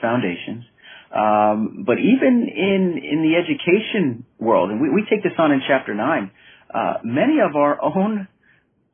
foundations. 0.00 0.64
Um, 1.10 1.82
but 1.84 1.98
even 1.98 2.46
in 2.46 3.00
in 3.02 3.22
the 3.26 3.34
education 3.34 4.24
world, 4.38 4.70
and 4.70 4.80
we, 4.80 4.88
we 4.90 5.04
take 5.10 5.24
this 5.24 5.32
on 5.38 5.50
in 5.50 5.60
chapter 5.66 5.92
nine, 5.92 6.30
uh, 6.72 6.98
many 7.02 7.38
of 7.40 7.56
our 7.56 7.82
own 7.82 8.28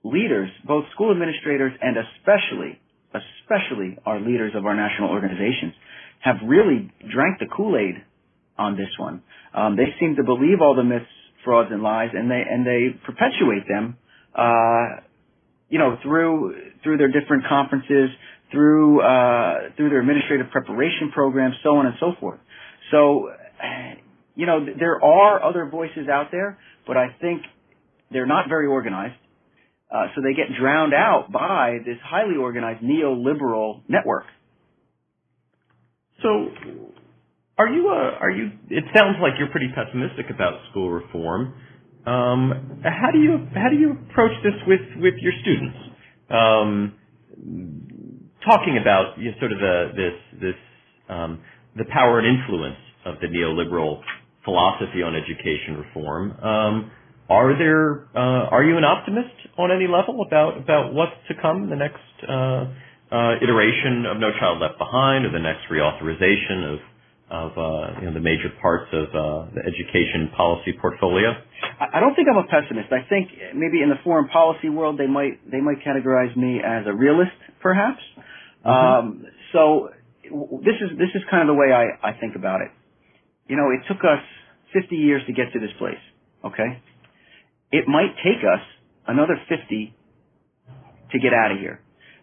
leaders, 0.03 0.49
both 0.67 0.85
school 0.95 1.13
administrators 1.13 1.73
and 1.83 1.97
especially, 1.99 2.81
especially 3.15 3.99
our 4.05 4.21
leaders 4.21 4.53
of 4.55 4.67
our 4.67 4.75
national 4.75 5.11
organizations, 5.11 5.75
have 6.21 6.37
really 6.47 6.93
drank 7.13 7.39
the 7.39 7.47
Kool-Aid 7.47 8.03
on 8.59 8.77
this 8.77 8.91
one. 8.99 9.23
Um, 9.55 9.77
they 9.77 9.95
seem 10.01 10.17
to 10.17 10.25
believe 10.25 10.61
all 10.61 10.75
the 10.75 10.85
myths, 10.85 11.07
frauds, 11.45 11.71
and 11.71 11.83
lies, 11.83 12.11
and 12.13 12.31
they 12.31 12.43
and 12.49 12.67
they 12.67 12.99
perpetuate 13.05 13.69
them. 13.69 13.97
Uh, 14.35 15.01
you 15.69 15.79
know, 15.79 15.97
through 16.03 16.55
through 16.83 16.99
their 16.99 17.09
different 17.09 17.45
conferences, 17.49 18.11
through 18.53 19.01
uh, 19.03 19.71
through 19.77 19.91
their 19.91 20.01
administrative 20.01 20.51
preparation 20.51 21.11
programs, 21.13 21.55
so 21.63 21.77
on 21.77 21.87
and 21.87 21.95
so 21.99 22.13
forth. 22.21 22.41
So, 22.91 23.31
you 24.35 24.47
know, 24.47 24.65
there 24.79 25.03
are 25.03 25.43
other 25.43 25.69
voices 25.69 26.09
out 26.11 26.29
there, 26.31 26.59
but 26.87 26.97
I 26.97 27.09
think 27.21 27.43
they're 28.11 28.27
not 28.27 28.49
very 28.49 28.67
organized. 28.67 29.17
Uh, 29.91 30.07
so 30.15 30.23
they 30.23 30.35
get 30.35 30.47
drowned 30.59 30.95
out 30.95 31.31
by 31.31 31.79
this 31.85 31.97
highly 32.03 32.37
organized 32.37 32.83
neoliberal 32.83 33.83
network. 33.89 34.25
So, 36.23 36.49
are 37.59 37.69
you? 37.69 37.89
Uh, 37.89 38.19
are 38.21 38.31
you? 38.31 38.51
It 38.69 38.85
sounds 38.95 39.17
like 39.23 39.35
you're 39.39 39.51
pretty 39.51 39.71
pessimistic 39.75 40.27
about 40.35 40.61
school 40.71 40.91
reform. 40.91 41.55
Um, 42.07 42.81
how 42.83 43.11
do 43.13 43.19
you 43.19 43.47
how 43.55 43.69
do 43.71 43.77
you 43.77 43.93
approach 44.11 44.33
this 44.43 44.55
with 44.67 44.81
with 44.99 45.15
your 45.21 45.33
students? 45.43 45.79
Um, 46.31 46.95
talking 48.45 48.79
about 48.81 49.19
you 49.19 49.31
know, 49.31 49.39
sort 49.39 49.53
of 49.53 49.59
the, 49.59 49.91
this 49.95 50.41
this 50.41 50.61
um, 51.09 51.43
the 51.77 51.85
power 51.93 52.19
and 52.19 52.27
influence 52.27 52.79
of 53.05 53.17
the 53.21 53.27
neoliberal 53.29 54.01
philosophy 54.45 55.03
on 55.03 55.15
education 55.15 55.77
reform. 55.77 56.33
Are 57.29 57.59
there 57.59 58.07
uh, 58.15 58.55
are 58.55 58.63
you 58.63 58.77
an 58.79 58.85
optimist 58.85 59.35
on 59.59 59.73
any 59.73 59.87
level 59.87 60.23
about 60.23 60.59
about 60.59 60.95
what's 60.95 61.17
to 61.29 61.35
come 61.41 61.69
the 61.71 61.77
next 61.77 62.07
uh, 62.23 62.71
uh, 63.11 63.43
iteration 63.43 64.07
of 64.07 64.19
No 64.19 64.31
Child 64.39 64.61
Left 64.61 64.79
Behind 64.79 65.27
or 65.27 65.33
the 65.33 65.43
next 65.43 65.67
reauthorization 65.71 66.75
of 66.75 66.79
of 67.29 67.51
uh, 67.59 67.99
you 68.01 68.07
know 68.07 68.15
the 68.15 68.23
major 68.23 68.51
parts 68.63 68.87
of 68.93 69.11
uh, 69.11 69.51
the 69.55 69.63
education 69.67 70.31
policy 70.37 70.73
portfolio? 70.81 71.35
I 71.81 71.99
don't 71.99 72.15
think 72.15 72.29
I'm 72.31 72.39
a 72.39 72.47
pessimist. 72.47 72.93
I 72.93 73.03
think 73.09 73.31
maybe 73.55 73.83
in 73.83 73.91
the 73.91 73.99
foreign 74.05 74.29
policy 74.29 74.69
world 74.69 74.99
they 74.99 75.09
might 75.09 75.43
they 75.51 75.61
might 75.61 75.83
categorize 75.83 76.37
me 76.37 76.61
as 76.63 76.87
a 76.87 76.95
realist, 76.95 77.35
perhaps. 77.61 78.03
Mm-hmm. 78.65 78.71
Um, 78.71 79.27
so 79.53 79.91
this 80.63 80.79
is 80.79 80.97
this 80.99 81.11
is 81.15 81.23
kind 81.31 81.43
of 81.43 81.55
the 81.55 81.59
way 81.59 81.73
I, 81.75 82.11
I 82.11 82.13
think 82.19 82.37
about 82.37 82.61
it. 82.61 82.71
You 83.49 83.57
know, 83.57 83.71
it 83.71 83.83
took 83.87 84.03
us 84.03 84.23
50 84.73 84.97
years 84.97 85.23
to 85.27 85.33
get 85.33 85.53
to 85.53 85.61
this 85.61 85.71
place. 85.79 86.03
Okay, 86.45 86.83
it 87.77 87.87
might 87.87 88.17
take 88.25 88.41
us 88.41 88.65
another 89.07 89.37
50 89.49 89.95
to 91.13 91.19
get 91.19 91.33
out 91.33 91.53
of 91.53 91.59
here. 91.59 91.81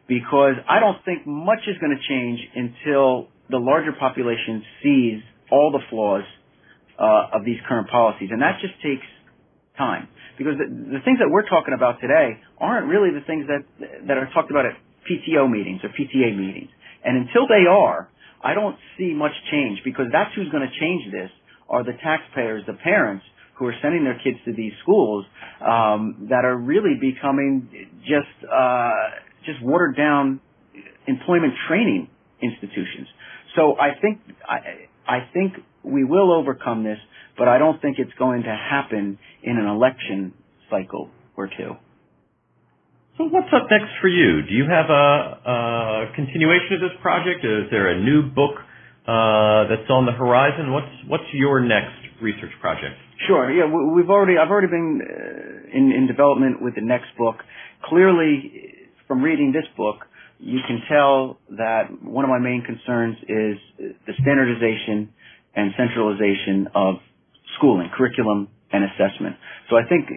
Because 0.08 0.56
I 0.68 0.80
don't 0.80 0.98
think 1.06 1.26
much 1.26 1.62
is 1.68 1.78
going 1.78 1.96
to 1.96 2.02
change 2.10 2.39
until 2.56 3.30
the 3.50 3.58
larger 3.62 3.94
population 3.94 4.63
sees 4.82 5.22
all 5.52 5.72
the 5.72 5.80
flaws 5.89 6.24
uh, 7.00 7.38
of 7.38 7.46
these 7.46 7.58
current 7.70 7.89
policies, 7.89 8.30
and 8.32 8.42
that 8.42 8.58
just 8.60 8.74
takes 8.82 9.06
time. 9.78 10.10
Because 10.38 10.58
the, 10.58 10.66
the 10.66 11.02
things 11.06 11.20
that 11.20 11.30
we're 11.30 11.48
talking 11.48 11.74
about 11.78 12.02
today 12.02 12.42
aren't 12.58 12.88
really 12.89 13.13
the 13.13 13.24
things 13.26 13.46
that 13.48 13.63
that 14.08 14.18
are 14.18 14.30
talked 14.34 14.50
about 14.50 14.66
at 14.66 14.74
PTO 15.06 15.50
meetings 15.50 15.82
or 15.84 15.89
PTA 15.89 16.36
meetings. 16.36 16.70
And 17.06 17.18
until 17.18 17.48
they 17.48 17.70
are, 17.70 18.10
I 18.44 18.54
don't 18.54 18.78
see 18.98 19.13
much 19.13 19.34
change 19.52 19.80
because 19.86 20.08
that's 20.12 20.34
who's 20.36 20.50
going 20.50 20.66
to 20.66 20.74
change 20.80 21.12
this 21.12 21.30
are 21.70 21.84
the 21.84 21.94
taxpayers, 22.04 22.63
the 22.68 22.74
parents 22.74 23.24
who 23.56 23.68
are 23.68 23.76
sending 23.82 24.04
their 24.04 24.20
kids 24.24 24.38
to 24.46 24.54
these 24.54 24.74
schools 24.82 25.26
um, 25.62 26.28
that 26.30 26.46
are 26.46 26.58
really 26.58 26.96
becoming 27.00 27.70
just 28.02 28.52
uh, 28.52 28.92
just 29.46 29.62
watered 29.63 29.96
down 29.96 30.39
employment 31.08 31.54
training 31.68 32.10
institutions. 32.42 33.08
So 33.56 33.76
I 33.80 34.00
think 34.02 34.20
I, 34.48 34.88
I 35.08 35.30
think 35.34 35.54
we 35.84 36.04
will 36.04 36.32
overcome 36.32 36.84
this, 36.84 36.98
but 37.38 37.48
I 37.48 37.58
don't 37.58 37.82
think 37.82 37.98
it's 38.00 38.13
going 38.18 38.44
to 38.44 38.56
happen 38.56 39.20
in 39.44 39.58
an 39.58 39.68
election 39.68 40.34
cycle 40.70 41.10
or 41.36 41.48
two. 41.48 41.76
So 43.18 43.26
what's 43.26 43.54
up 43.54 43.70
next 43.70 43.94
for 44.02 44.08
you? 44.08 44.42
Do 44.42 44.56
you 44.56 44.66
have 44.66 44.89
a, 44.89 46.10
a 46.10 46.16
continuation 46.16 46.74
of 46.74 46.82
this 46.82 46.98
project? 47.02 47.46
Is 47.46 47.70
there 47.70 47.89
a 47.89 48.02
new 48.02 48.24
book 48.24 48.58
uh, 49.06 49.70
that's 49.70 49.89
on 49.89 50.08
the 50.08 50.13
horizon? 50.18 50.74
What's 50.74 50.94
what's 51.08 51.30
your 51.34 51.62
next 51.62 52.12
research 52.24 52.52
project? 52.62 52.96
Sure. 53.28 53.52
Yeah, 53.52 53.66
we've 53.68 54.10
already 54.10 54.38
I've 54.38 54.50
already 54.50 54.72
been 54.72 55.02
uh, 55.04 55.78
in 55.78 55.92
in 55.92 56.08
development 56.08 56.62
with 56.62 56.76
the 56.76 56.82
next 56.82 57.12
book. 57.18 57.36
Clearly, 57.84 58.88
from 59.08 59.22
reading 59.22 59.52
this 59.52 59.68
book, 59.76 60.08
you 60.40 60.60
can 60.66 60.82
tell 60.90 61.38
that 61.58 61.92
one 62.02 62.24
of 62.24 62.30
my 62.30 62.40
main 62.40 62.64
concerns 62.64 63.18
is 63.28 63.58
the 63.78 64.14
standardization 64.22 65.14
and 65.56 65.72
centralization 65.78 66.68
of 66.74 66.96
schooling, 67.58 67.90
curriculum, 67.96 68.48
and 68.72 68.84
assessment. 68.84 69.36
So 69.70 69.78
I 69.78 69.84
think 69.88 70.10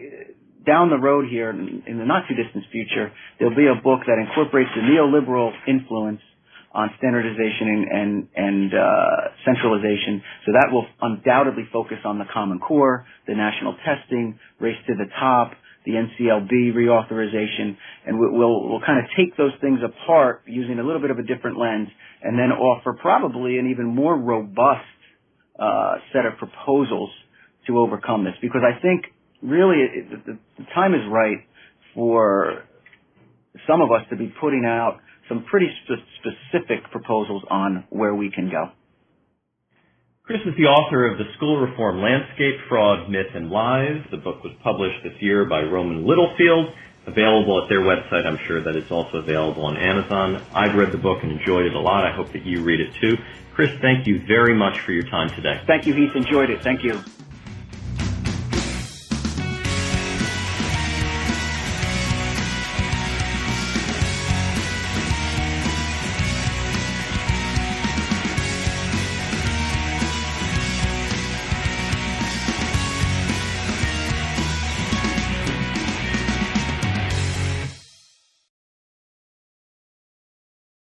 down 0.67 0.91
the 0.91 0.99
road 0.99 1.27
here, 1.31 1.51
in 1.51 1.99
the 1.99 2.05
not 2.05 2.25
too 2.29 2.35
distant 2.35 2.65
future, 2.73 3.13
there'll 3.39 3.55
be 3.55 3.69
a 3.69 3.81
book 3.81 4.01
that 4.07 4.19
incorporates 4.19 4.71
the 4.75 4.83
neoliberal 4.83 5.53
influence 5.69 6.21
on 6.77 6.91
standardization 6.99 7.73
and 7.73 7.85
and, 7.89 8.29
and 8.37 8.75
uh, 8.75 9.33
centralization. 9.49 10.21
So 10.45 10.53
that 10.53 10.69
will 10.71 10.85
undoubtedly 11.01 11.65
focus 11.73 11.99
on 12.05 12.19
the 12.19 12.27
Common 12.29 12.61
Core, 12.61 13.07
the 13.27 13.35
national 13.35 13.77
testing, 13.81 14.39
race 14.61 14.77
to 14.87 14.95
the 14.95 15.09
top, 15.19 15.53
the 15.87 15.93
NCLB 15.93 16.75
reauthorization, 16.75 17.77
and 18.07 18.19
we'll, 18.19 18.69
we'll 18.69 18.83
kind 18.85 18.99
of 18.99 19.07
take 19.17 19.37
those 19.37 19.53
things 19.61 19.79
apart 19.83 20.43
using 20.47 20.79
a 20.79 20.83
little 20.83 21.01
bit 21.01 21.11
of 21.11 21.19
a 21.19 21.23
different 21.23 21.59
lens 21.59 21.89
and 22.23 22.39
then 22.39 22.51
offer 22.51 22.93
probably 23.01 23.59
an 23.59 23.71
even 23.71 23.87
more 23.87 24.19
robust 24.19 24.85
uh, 25.59 25.95
set 26.13 26.27
of 26.27 26.37
proposals 26.39 27.11
to 27.67 27.79
overcome 27.79 28.25
this. 28.25 28.35
Because 28.43 28.63
I 28.67 28.81
think 28.83 29.05
really 29.43 29.77
it, 29.79 30.27
the, 30.27 30.39
the 30.59 30.65
time 30.75 30.93
is 30.93 31.03
right 31.09 31.39
for 31.95 32.65
some 33.67 33.81
of 33.81 33.91
us 33.91 34.03
to 34.11 34.17
be 34.17 34.33
putting 34.41 34.65
out 34.67 34.99
some 35.29 35.45
pretty 35.45 35.69
spe- 35.85 36.05
specific 36.21 36.91
proposals 36.91 37.45
on 37.51 37.85
where 37.91 38.15
we 38.15 38.31
can 38.31 38.51
go. 38.51 38.71
Chris 40.27 40.41
is 40.45 40.55
the 40.59 40.67
author 40.67 41.07
of 41.07 41.19
The 41.19 41.25
School 41.37 41.61
Reform 41.61 42.03
Landscape, 42.03 42.57
Fraud, 42.69 43.09
Myth, 43.09 43.31
and 43.35 43.49
Lies. 43.49 44.03
The 44.11 44.17
book 44.17 44.43
was 44.43 44.53
published 44.65 44.99
this 45.05 45.15
year 45.21 45.45
by 45.45 45.63
Rowman 45.63 46.05
Littlefield, 46.05 46.67
available 47.07 47.63
at 47.63 47.69
their 47.69 47.87
website. 47.87 48.27
I'm 48.27 48.39
sure 48.49 48.59
that 48.65 48.75
it's 48.75 48.91
also 48.91 49.19
available 49.19 49.65
on 49.67 49.77
Amazon. 49.77 50.43
I've 50.53 50.75
read 50.75 50.91
the 50.91 50.99
book 50.99 51.23
and 51.23 51.31
enjoyed 51.31 51.67
it 51.67 51.75
a 51.75 51.79
lot. 51.79 52.05
I 52.05 52.11
hope 52.11 52.33
that 52.33 52.45
you 52.45 52.65
read 52.65 52.81
it 52.81 52.91
too. 53.01 53.15
Chris, 53.55 53.71
thank 53.81 54.09
you 54.09 54.27
very 54.27 54.55
much 54.55 54.75
for 54.85 54.91
your 54.91 55.07
time 55.09 55.31
today. 55.37 55.63
Thank 55.67 55.87
you, 55.87 55.95
Heath. 55.95 56.17
Enjoyed 56.17 56.51
it. 56.51 56.59
Thank 56.65 56.83
you. 56.83 57.16